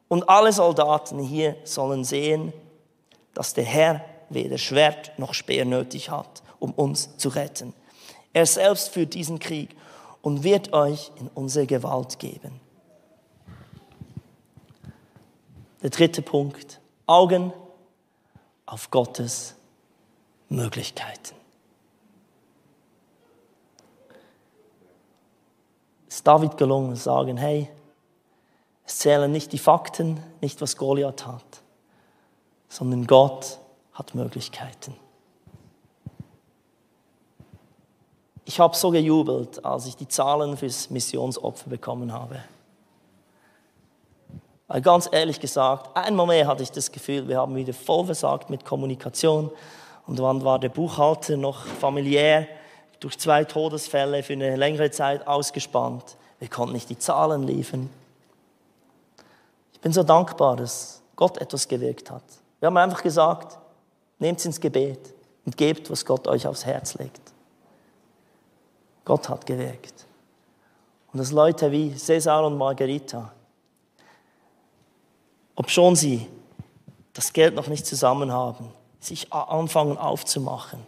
Und 0.09 0.29
alle 0.29 0.53
Soldaten 0.53 1.21
hier 1.21 1.57
sollen 1.65 2.05
sehen, 2.05 2.53
dass 3.35 3.55
der 3.55 3.65
Herr 3.65 4.05
weder 4.31 4.59
Schwert 4.59 5.19
noch 5.19 5.35
Speer 5.35 5.65
nötig 5.65 6.11
hat, 6.11 6.43
um 6.59 6.73
uns 6.73 7.17
zu 7.17 7.29
retten. 7.29 7.75
Er 8.33 8.47
selbst 8.47 8.91
führt 8.91 9.15
diesen 9.15 9.39
Krieg 9.39 9.77
und 10.23 10.45
wird 10.45 10.73
euch 10.73 11.11
in 11.17 11.29
unsere 11.35 11.67
Gewalt 11.67 12.19
geben. 12.19 12.61
Der 15.83 15.91
dritte 15.91 16.23
Punkt. 16.23 16.81
Augen 17.07 17.53
auf 18.67 18.91
Gottes 18.91 19.57
Möglichkeiten. 20.49 21.35
Ist 26.09 26.27
David 26.27 26.57
gelungen, 26.57 26.95
zu 26.97 27.03
sagen, 27.03 27.37
hey, 27.37 27.69
es 28.85 28.99
zählen 28.99 29.31
nicht 29.31 29.53
die 29.53 29.59
Fakten, 29.59 30.21
nicht 30.41 30.61
was 30.61 30.77
Goliath 30.77 31.25
hat, 31.27 31.63
sondern 32.69 33.07
Gott 33.07 33.60
hat 33.93 34.15
Möglichkeiten. 34.15 34.95
Ich 38.45 38.59
habe 38.59 38.77
so 38.77 38.91
gejubelt, 38.91 39.65
als 39.65 39.87
ich 39.87 39.97
die 39.97 40.09
Zahlen 40.09 40.57
fürs 40.57 40.91
Missionsopfer 40.91 41.71
bekommen 41.71 42.13
habe. 42.13 42.43
Weil 44.67 44.81
ganz 44.83 45.09
ehrlich 45.11 45.41
gesagt, 45.41 45.97
einmal 45.97 46.27
mehr 46.27 46.47
hatte 46.47 46.63
ich 46.63 46.71
das 46.71 46.93
Gefühl, 46.93 47.29
wir 47.29 47.39
haben 47.39 47.55
wieder 47.57 47.73
voll 47.75 48.07
versagt 48.07 48.51
mit 48.51 48.65
Kommunikation. 48.65 49.51
Und 50.07 50.19
dann 50.19 50.45
war 50.45 50.59
der 50.59 50.69
Buchhalter 50.69 51.37
noch 51.37 51.65
familiär 51.65 52.47
durch 53.01 53.19
zwei 53.19 53.45
Todesfälle 53.45 54.23
für 54.23 54.35
eine 54.35 54.57
längere 54.57 54.91
Zeit 54.91 55.27
ausgespannt. 55.27 56.17
Wir 56.39 56.49
konnten 56.49 56.75
nicht 56.75 56.89
die 56.89 56.99
Zahlen 56.99 57.45
liefern. 57.45 57.91
Ich 59.73 59.81
bin 59.81 59.93
so 59.93 60.03
dankbar, 60.03 60.57
dass 60.57 61.03
Gott 61.17 61.39
etwas 61.39 61.67
gewirkt 61.67 62.11
hat. 62.11 62.23
Wir 62.61 62.67
haben 62.67 62.77
einfach 62.77 63.03
gesagt, 63.03 63.59
nehmt 64.21 64.39
es 64.39 64.47
ins 64.47 64.61
Gebet 64.61 65.13
und 65.45 65.57
gebt, 65.57 65.91
was 65.91 66.05
Gott 66.05 66.29
euch 66.29 66.47
aufs 66.47 66.65
Herz 66.65 66.95
legt. 66.95 67.21
Gott 69.05 69.29
hat 69.29 69.45
gewirkt. 69.47 70.07
Und 71.13 71.19
dass 71.19 71.33
Leute 71.33 71.73
wie 71.73 71.97
Cesar 71.97 72.47
und 72.47 72.57
Margarita, 72.57 73.33
obschon 75.57 75.97
sie 75.97 76.29
das 77.13 77.33
Geld 77.33 77.57
noch 77.57 77.67
nicht 77.67 77.85
zusammen 77.85 78.31
haben, 78.31 78.71
sich 79.01 79.33
anfangen 79.33 79.99
aufzumachen. 79.99 80.79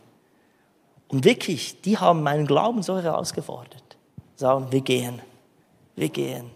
Und 1.08 1.24
wirklich, 1.24 1.80
die 1.82 1.98
haben 1.98 2.22
meinen 2.22 2.46
Glauben 2.46 2.82
so 2.82 2.98
herausgefordert. 2.98 3.82
Sagen, 4.36 4.70
wir 4.70 4.80
gehen, 4.80 5.20
wir 5.96 6.08
gehen. 6.08 6.50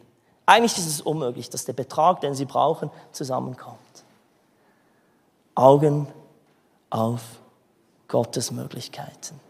Eigentlich 0.46 0.78
ist 0.78 0.86
es 0.86 1.00
unmöglich, 1.00 1.50
dass 1.50 1.64
der 1.64 1.72
Betrag, 1.72 2.20
den 2.20 2.34
sie 2.34 2.44
brauchen, 2.44 2.90
zusammenkommt. 3.10 3.76
Augen 5.54 6.06
auf 6.96 7.20
Gottes 8.09 8.50
Möglichkeiten. 8.50 9.40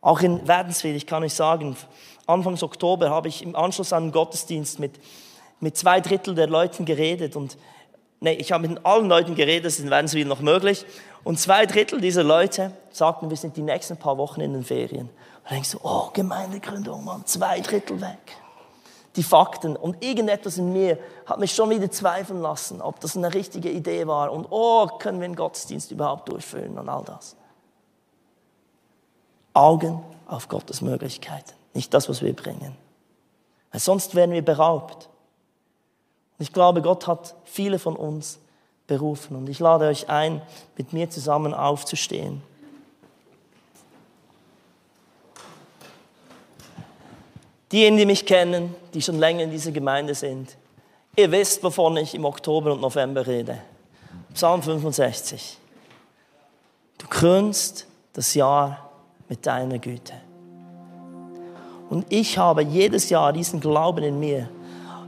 Auch 0.00 0.20
in 0.20 0.46
Wärdenswil, 0.46 0.96
ich 0.96 1.06
kann 1.06 1.22
euch 1.22 1.34
sagen, 1.34 1.76
Anfangs 2.26 2.62
Oktober 2.62 3.10
habe 3.10 3.28
ich 3.28 3.42
im 3.42 3.54
Anschluss 3.54 3.92
an 3.92 4.06
den 4.06 4.12
Gottesdienst 4.12 4.78
mit, 4.78 4.98
mit 5.60 5.76
zwei 5.76 6.00
Drittel 6.00 6.34
der 6.34 6.46
Leuten 6.46 6.84
geredet 6.84 7.36
und 7.36 7.56
nee, 8.20 8.32
ich 8.32 8.52
habe 8.52 8.66
mit 8.68 8.84
allen 8.84 9.08
Leuten 9.08 9.34
geredet, 9.34 9.66
das 9.66 9.74
ist 9.74 9.84
in 9.84 9.90
Wärdenswil 9.90 10.26
noch 10.26 10.40
möglich 10.40 10.84
und 11.22 11.38
zwei 11.38 11.66
Drittel 11.66 12.00
dieser 12.00 12.24
Leute 12.24 12.72
sagten, 12.90 13.30
wir 13.30 13.36
sind 13.36 13.56
die 13.56 13.62
nächsten 13.62 13.96
paar 13.96 14.18
Wochen 14.18 14.40
in 14.40 14.54
den 14.54 14.64
Ferien. 14.64 15.08
Und 15.44 15.50
denkst 15.50 15.72
du, 15.72 15.78
oh, 15.82 16.10
Gemeindegründung, 16.12 17.04
Mann, 17.04 17.26
zwei 17.26 17.60
Drittel 17.60 18.00
weg 18.00 18.36
die 19.16 19.22
Fakten. 19.22 19.76
Und 19.76 20.04
irgendetwas 20.04 20.58
in 20.58 20.72
mir 20.72 20.98
hat 21.26 21.38
mich 21.38 21.54
schon 21.54 21.70
wieder 21.70 21.90
zweifeln 21.90 22.40
lassen, 22.40 22.80
ob 22.80 23.00
das 23.00 23.16
eine 23.16 23.32
richtige 23.32 23.70
Idee 23.70 24.06
war. 24.06 24.32
Und 24.32 24.46
oh, 24.50 24.86
können 24.98 25.20
wir 25.20 25.26
einen 25.26 25.36
Gottesdienst 25.36 25.90
überhaupt 25.90 26.28
durchführen 26.28 26.78
und 26.78 26.88
all 26.88 27.04
das. 27.04 27.36
Augen 29.52 30.04
auf 30.26 30.48
Gottes 30.48 30.80
Möglichkeiten, 30.80 31.52
nicht 31.74 31.94
das, 31.94 32.08
was 32.08 32.22
wir 32.22 32.34
bringen. 32.34 32.76
Weil 33.70 33.80
sonst 33.80 34.14
werden 34.14 34.32
wir 34.32 34.44
beraubt. 34.44 35.08
Und 36.38 36.42
ich 36.42 36.52
glaube, 36.52 36.82
Gott 36.82 37.06
hat 37.06 37.34
viele 37.44 37.78
von 37.78 37.94
uns 37.94 38.40
berufen. 38.86 39.36
Und 39.36 39.48
ich 39.48 39.60
lade 39.60 39.86
euch 39.86 40.08
ein, 40.08 40.42
mit 40.76 40.92
mir 40.92 41.08
zusammen 41.10 41.54
aufzustehen. 41.54 42.42
Diejenigen, 47.74 47.98
die 47.98 48.06
mich 48.06 48.24
kennen, 48.24 48.72
die 48.94 49.02
schon 49.02 49.18
länger 49.18 49.42
in 49.42 49.50
dieser 49.50 49.72
Gemeinde 49.72 50.14
sind, 50.14 50.56
ihr 51.16 51.32
wisst, 51.32 51.60
wovon 51.64 51.96
ich 51.96 52.14
im 52.14 52.24
Oktober 52.24 52.72
und 52.72 52.80
November 52.80 53.26
rede. 53.26 53.58
Psalm 54.32 54.62
65. 54.62 55.58
Du 56.98 57.08
krönst 57.08 57.88
das 58.12 58.32
Jahr 58.34 58.90
mit 59.28 59.44
deiner 59.44 59.80
Güte. 59.80 60.12
Und 61.90 62.06
ich 62.10 62.38
habe 62.38 62.62
jedes 62.62 63.10
Jahr 63.10 63.32
diesen 63.32 63.58
Glauben 63.58 64.04
in 64.04 64.20
mir, 64.20 64.48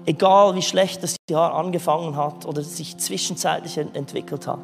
egal 0.04 0.56
wie 0.56 0.62
schlecht 0.62 1.04
das 1.04 1.14
Jahr 1.30 1.54
angefangen 1.54 2.16
hat 2.16 2.46
oder 2.46 2.64
sich 2.64 2.98
zwischenzeitlich 2.98 3.78
entwickelt 3.78 4.48
hat. 4.48 4.58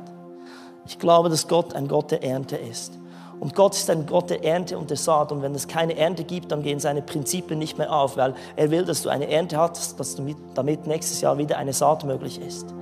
Ich 0.89 0.99
glaube, 0.99 1.29
dass 1.29 1.47
Gott 1.47 1.73
ein 1.73 1.87
Gott 1.87 2.11
der 2.11 2.25
Ernte 2.25 2.57
ist. 2.57 2.99
Und 3.43 3.57
Gott 3.57 3.75
ist 3.75 3.91
ein 3.91 4.07
Gott 4.07 4.31
der 4.31 4.45
Ernte 4.45 4.79
und 4.79 4.89
der 4.89 4.97
Saat. 4.97 5.33
Und 5.33 5.43
wenn 5.43 5.53
es 5.53 5.67
keine 5.67 5.97
Ernte 5.97 6.23
gibt, 6.23 6.53
dann 6.53 6.63
gehen 6.63 6.79
seine 6.79 7.03
Prinzipien 7.03 7.59
nicht 7.59 7.77
mehr 7.77 7.93
auf, 7.93 8.17
weil 8.17 8.35
er 8.55 8.71
will, 8.71 8.85
dass 8.85 9.03
du 9.03 9.09
eine 9.09 9.29
Ernte 9.29 9.57
hast, 9.57 9.99
dass 9.99 10.15
du 10.15 10.23
mit, 10.23 10.37
damit 10.55 10.87
nächstes 10.87 11.21
Jahr 11.21 11.37
wieder 11.39 11.59
eine 11.59 11.73
Saat 11.73 12.05
möglich 12.05 12.41
ist. 12.41 12.73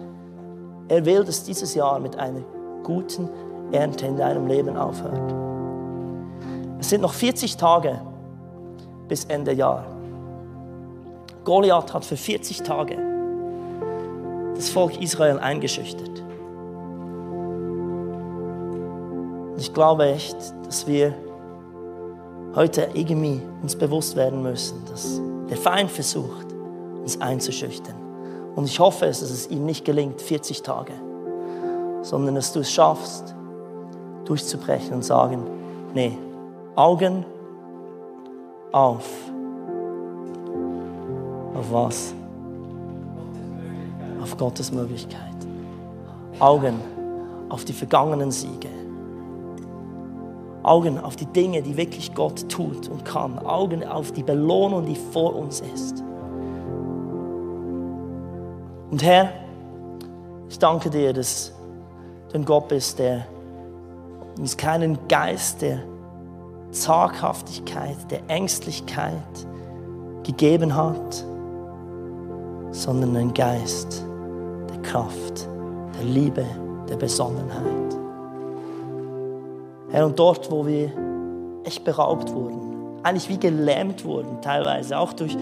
Er 0.89 1.07
will, 1.07 1.25
dass 1.25 1.45
dieses 1.45 1.75
Jahr 1.75 1.99
mit 1.99 2.19
einer 2.19 2.43
guten 2.83 3.31
Ernte 3.73 4.05
in 4.05 4.19
deinem 4.19 4.47
Leben 4.49 4.77
aufhört. 4.77 5.33
Es 6.79 6.91
sind 6.91 7.01
noch 7.01 7.15
40 7.15 7.57
Tage 7.57 7.99
bis 9.09 9.25
Ende 9.25 9.55
Jahr. 9.55 9.87
Goliath 11.43 11.95
hat 11.95 12.05
für 12.05 12.19
40 12.19 12.65
Tage 12.65 12.99
das 14.57 14.69
Volk 14.69 15.01
Israel 15.01 15.39
eingeschüchtert. 15.39 16.20
Ich 19.61 19.75
glaube 19.75 20.07
echt, 20.07 20.37
dass 20.67 20.87
wir 20.87 21.15
heute 22.55 22.89
irgendwie 22.95 23.41
uns 23.63 23.77
bewusst 23.77 24.17
werden 24.17 24.43
müssen, 24.43 24.83
dass 24.91 25.21
der 25.49 25.57
Feind 25.57 25.91
versucht, 25.91 26.47
uns 27.01 27.21
einzuschüchtern. 27.21 27.95
Und 28.57 28.65
ich 28.65 28.81
hoffe 28.81 29.07
dass 29.07 29.23
es 29.23 29.49
ihm 29.49 29.65
nicht 29.65 29.85
gelingt, 29.85 30.21
40 30.21 30.63
Tage, 30.63 30.93
sondern 32.03 32.35
dass 32.35 32.53
du 32.53 32.61
es 32.61 32.71
schaffst, 32.73 33.35
durchzubrechen 34.25 34.95
und 34.95 35.05
sagen, 35.05 35.43
nee, 35.95 36.17
Augen 36.77 37.25
auf. 38.73 39.09
Auf 41.55 41.73
was? 41.73 42.15
Auf 44.23 44.37
Gottes 44.37 44.73
Möglichkeit. 44.73 45.21
Augen 46.39 46.81
auf 47.49 47.65
die 47.65 47.73
vergangenen 47.73 48.31
Siege. 48.31 48.69
Augen 50.63 50.99
auf 50.99 51.17
die 51.17 51.27
Dinge, 51.27 51.63
die 51.63 51.77
wirklich 51.77 52.15
Gott 52.15 52.49
tut 52.49 52.89
und 52.89 53.05
kann. 53.05 53.39
Augen 53.39 53.85
auf 53.87 54.13
die 54.13 54.23
Belohnung, 54.23 54.87
die 54.87 54.97
vor 54.97 55.35
uns 55.35 55.61
ist. 55.61 56.03
Und 58.91 59.03
Herr, 59.03 59.33
ich 60.49 60.59
danke 60.59 60.91
dir, 60.91 61.13
dass 61.13 61.53
du 62.31 62.39
ein 62.39 62.45
Gott 62.45 62.69
bist, 62.69 62.99
der 62.99 63.27
uns 64.39 64.57
keinen 64.57 64.99
Geist 65.09 65.63
der 65.63 65.81
Zaghaftigkeit, 66.73 67.97
der 68.11 68.21
Ängstlichkeit 68.29 69.47
gegeben 70.25 70.75
hat, 70.75 71.25
sondern 72.71 73.17
einen 73.17 73.35
Geist 73.35 74.05
der 74.69 74.83
Kraft, 74.83 75.49
der 75.97 76.05
Liebe, 76.05 76.45
der 76.89 76.97
Besonnenheit. 76.97 78.00
Herr, 79.91 80.07
und 80.07 80.19
dort, 80.19 80.51
wo 80.51 80.67
wir 80.67 80.93
echt 81.65 81.85
beraubt 81.85 82.33
wurden, 82.33 83.01
eigentlich 83.03 83.29
wie 83.29 83.39
gelähmt 83.39 84.05
wurden, 84.05 84.41
teilweise 84.41 84.99
auch 84.99 85.13
durch 85.13 85.37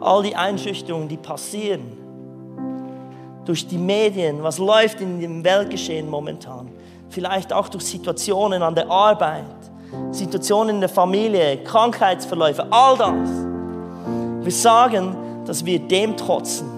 all 0.00 0.22
die 0.22 0.36
Einschüchterungen, 0.36 1.08
die 1.08 1.16
passieren, 1.16 1.92
durch 3.44 3.66
die 3.66 3.78
Medien, 3.78 4.42
was 4.42 4.58
läuft 4.58 5.00
in 5.00 5.20
dem 5.20 5.44
Weltgeschehen 5.44 6.10
momentan, 6.10 6.68
vielleicht 7.08 7.52
auch 7.52 7.68
durch 7.68 7.84
Situationen 7.84 8.62
an 8.62 8.74
der 8.74 8.90
Arbeit, 8.90 9.44
Situationen 10.10 10.76
in 10.76 10.80
der 10.80 10.88
Familie, 10.88 11.58
Krankheitsverläufe, 11.58 12.66
all 12.70 12.98
das. 12.98 13.30
Wir 14.42 14.52
sagen, 14.52 15.16
dass 15.46 15.64
wir 15.64 15.78
dem 15.78 16.16
trotzen 16.16 16.68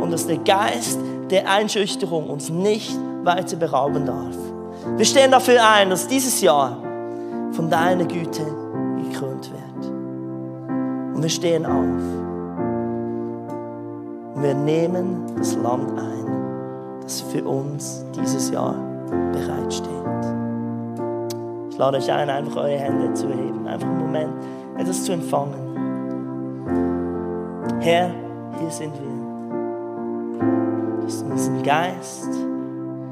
und 0.00 0.10
dass 0.10 0.26
der 0.26 0.38
Geist 0.38 0.98
der 1.30 1.48
Einschüchterung 1.48 2.28
uns 2.30 2.48
nicht 2.48 2.96
weiter 3.22 3.56
berauben 3.56 4.06
darf. 4.06 4.43
Wir 4.96 5.04
stehen 5.04 5.30
dafür 5.32 5.58
ein, 5.66 5.90
dass 5.90 6.06
dieses 6.06 6.40
Jahr 6.40 6.76
von 7.52 7.68
deiner 7.68 8.04
Güte 8.04 8.44
gekrönt 9.02 9.50
wird. 9.50 9.86
Und 11.14 11.22
wir 11.22 11.28
stehen 11.28 11.66
auf. 11.66 12.02
Und 14.34 14.42
wir 14.42 14.54
nehmen 14.54 15.22
das 15.36 15.54
Land 15.56 15.98
ein, 15.98 17.00
das 17.02 17.20
für 17.22 17.44
uns 17.44 18.04
dieses 18.14 18.50
Jahr 18.50 18.76
bereitsteht. 19.32 19.90
Ich 21.70 21.78
lade 21.78 21.96
euch 21.98 22.12
ein, 22.12 22.30
einfach 22.30 22.56
eure 22.56 22.78
Hände 22.78 23.12
zu 23.14 23.28
heben, 23.28 23.66
einfach 23.66 23.88
einen 23.88 23.98
Moment 23.98 24.32
etwas 24.78 25.02
zu 25.02 25.12
empfangen. 25.12 25.54
Herr, 27.80 28.10
hier 28.60 28.70
sind 28.70 28.94
wir. 28.94 29.10
Du 31.00 31.06
hast 31.06 31.24
uns 31.24 31.48
einen 31.48 31.62
Geist 31.64 32.28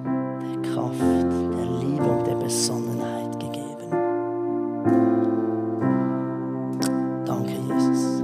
der 0.05 0.73
Kraft, 0.73 1.22
und 2.11 2.27
der 2.27 2.35
Besonnenheit 2.35 3.39
gegeben. 3.39 3.91
Danke, 7.25 7.53
Jesus. 7.53 8.23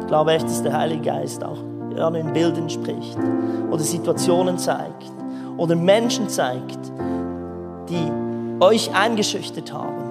Ich 0.00 0.06
glaube 0.06 0.32
echt, 0.32 0.44
dass 0.44 0.62
der 0.62 0.76
Heilige 0.76 1.02
Geist 1.02 1.44
auch 1.44 1.58
gerade 1.94 2.18
in 2.18 2.32
Bildern 2.32 2.68
spricht 2.68 3.18
oder 3.70 3.82
Situationen 3.82 4.58
zeigt 4.58 5.12
oder 5.56 5.76
Menschen 5.76 6.28
zeigt, 6.28 6.92
die 7.88 8.10
euch 8.60 8.94
eingeschüchtert 8.94 9.72
haben 9.72 10.04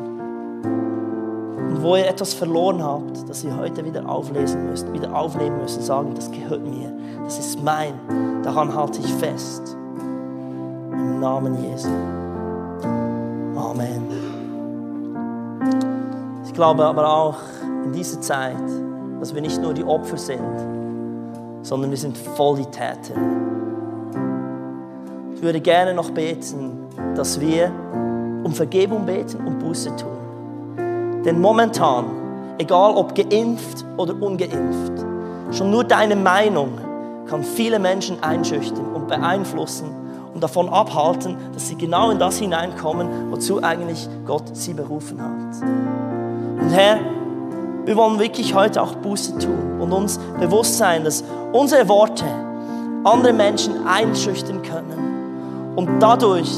und 1.69 1.81
wo 1.81 1.95
ihr 1.95 2.07
etwas 2.07 2.33
verloren 2.33 2.83
habt, 2.83 3.27
das 3.27 3.43
ihr 3.43 3.55
heute 3.57 3.83
wieder 3.85 4.07
auflesen 4.07 4.69
müsst, 4.69 4.91
wieder 4.93 5.15
aufnehmen 5.15 5.59
müsst 5.61 5.77
und 5.77 5.83
sagen, 5.83 6.13
das 6.15 6.31
gehört 6.31 6.63
mir, 6.63 6.93
das 7.23 7.39
ist 7.39 7.63
mein, 7.63 7.93
daran 8.43 8.73
halte 8.73 8.99
ich 8.99 9.13
fest. 9.13 9.77
Im 10.91 11.19
Namen 11.19 11.63
Jesu. 11.63 11.89
Amen. 13.63 14.03
Ich 16.45 16.53
glaube 16.53 16.83
aber 16.85 17.07
auch 17.07 17.37
in 17.85 17.93
dieser 17.93 18.19
Zeit, 18.19 18.57
dass 19.19 19.33
wir 19.33 19.41
nicht 19.41 19.61
nur 19.61 19.73
die 19.73 19.83
Opfer 19.83 20.17
sind, 20.17 20.41
sondern 21.61 21.89
wir 21.89 21.97
sind 21.97 22.17
voll 22.17 22.57
die 22.57 22.65
Täter. 22.65 23.15
Ich 25.35 25.41
würde 25.41 25.61
gerne 25.61 25.93
noch 25.93 26.11
beten, 26.11 26.87
dass 27.15 27.39
wir 27.39 27.71
um 28.43 28.51
Vergebung 28.51 29.05
beten 29.05 29.47
und 29.47 29.59
Buße 29.59 29.95
tun. 29.95 31.23
Denn 31.23 31.39
momentan, 31.39 32.05
egal 32.57 32.93
ob 32.95 33.15
geimpft 33.15 33.85
oder 33.97 34.13
ungeimpft, 34.21 35.05
schon 35.51 35.71
nur 35.71 35.85
deine 35.85 36.17
Meinung 36.17 36.73
kann 37.27 37.43
viele 37.43 37.79
Menschen 37.79 38.21
einschüchtern 38.21 38.93
und 38.93 39.07
beeinflussen 39.07 40.02
und 40.33 40.41
davon 40.41 40.69
abhalten, 40.69 41.37
dass 41.53 41.67
sie 41.67 41.75
genau 41.75 42.09
in 42.09 42.19
das 42.19 42.37
hineinkommen, 42.39 43.31
wozu 43.31 43.61
eigentlich 43.61 44.07
Gott 44.25 44.55
sie 44.55 44.73
berufen 44.73 45.21
hat. 45.21 45.61
Und 46.61 46.69
Herr, 46.71 46.99
wir 47.85 47.95
wollen 47.95 48.19
wirklich 48.19 48.53
heute 48.53 48.81
auch 48.81 48.95
Buße 48.95 49.37
tun 49.37 49.79
und 49.79 49.91
uns 49.91 50.17
bewusst 50.39 50.77
sein, 50.77 51.03
dass 51.03 51.23
unsere 51.51 51.87
Worte 51.89 52.25
andere 53.03 53.33
Menschen 53.33 53.85
einschüchtern 53.85 54.61
können 54.61 55.73
und 55.75 55.89
dadurch 55.99 56.49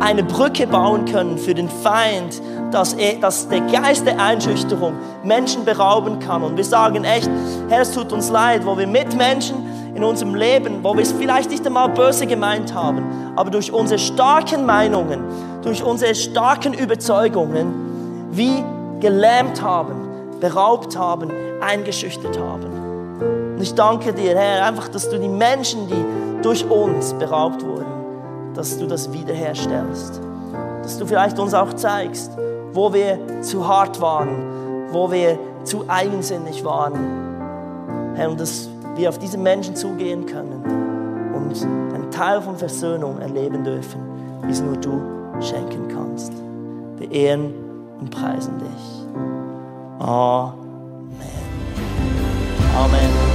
eine 0.00 0.22
Brücke 0.22 0.66
bauen 0.66 1.04
können 1.06 1.38
für 1.38 1.54
den 1.54 1.68
Feind, 1.68 2.40
dass, 2.70 2.92
er, 2.94 3.14
dass 3.14 3.48
der 3.48 3.60
Geist 3.60 4.06
der 4.06 4.20
Einschüchterung 4.20 4.94
Menschen 5.24 5.64
berauben 5.64 6.18
kann. 6.18 6.42
Und 6.42 6.56
wir 6.56 6.64
sagen 6.64 7.04
echt, 7.04 7.30
Herr, 7.68 7.82
es 7.82 7.92
tut 7.92 8.12
uns 8.12 8.28
leid, 8.28 8.66
wo 8.66 8.76
wir 8.76 8.86
mit 8.86 9.16
Menschen 9.16 9.65
in 9.96 10.04
unserem 10.04 10.34
Leben, 10.34 10.82
wo 10.82 10.94
wir 10.94 11.02
es 11.02 11.12
vielleicht 11.12 11.50
nicht 11.50 11.66
einmal 11.66 11.88
böse 11.88 12.26
gemeint 12.26 12.74
haben, 12.74 13.32
aber 13.34 13.50
durch 13.50 13.72
unsere 13.72 13.98
starken 13.98 14.66
Meinungen, 14.66 15.20
durch 15.62 15.82
unsere 15.82 16.14
starken 16.14 16.74
Überzeugungen, 16.74 18.28
wie 18.30 18.62
gelähmt 19.00 19.62
haben, 19.62 20.08
beraubt 20.40 20.96
haben, 20.96 21.30
eingeschüchtert 21.60 22.38
haben. 22.38 23.54
Und 23.54 23.62
ich 23.62 23.74
danke 23.74 24.12
dir, 24.12 24.36
Herr, 24.36 24.66
einfach, 24.66 24.88
dass 24.88 25.08
du 25.08 25.18
die 25.18 25.28
Menschen, 25.28 25.88
die 25.88 26.42
durch 26.42 26.68
uns 26.68 27.14
beraubt 27.14 27.64
wurden, 27.64 27.86
dass 28.54 28.78
du 28.78 28.86
das 28.86 29.12
wiederherstellst. 29.12 30.20
Dass 30.82 30.98
du 30.98 31.06
vielleicht 31.06 31.38
uns 31.38 31.54
auch 31.54 31.72
zeigst, 31.72 32.30
wo 32.72 32.92
wir 32.92 33.18
zu 33.40 33.66
hart 33.66 34.00
waren, 34.00 34.92
wo 34.92 35.10
wir 35.10 35.38
zu 35.64 35.84
eigensinnig 35.88 36.64
waren. 36.64 38.12
Herr, 38.14 38.30
und 38.30 38.40
dass 38.40 38.68
wir 38.96 39.08
auf 39.08 39.18
diese 39.18 39.38
Menschen 39.38 39.76
zugehen 39.76 40.26
können 40.26 40.62
und 41.34 41.62
einen 41.94 42.10
Teil 42.10 42.40
von 42.40 42.56
Versöhnung 42.56 43.18
erleben 43.18 43.64
dürfen, 43.64 44.00
wie 44.42 44.52
es 44.52 44.60
nur 44.60 44.76
du 44.76 45.00
schenken 45.40 45.88
kannst. 45.88 46.32
Wir 46.98 47.10
ehren 47.10 47.52
und 48.00 48.10
preisen 48.10 48.58
dich. 48.58 49.06
Amen. 49.98 50.52
Amen. 52.76 53.25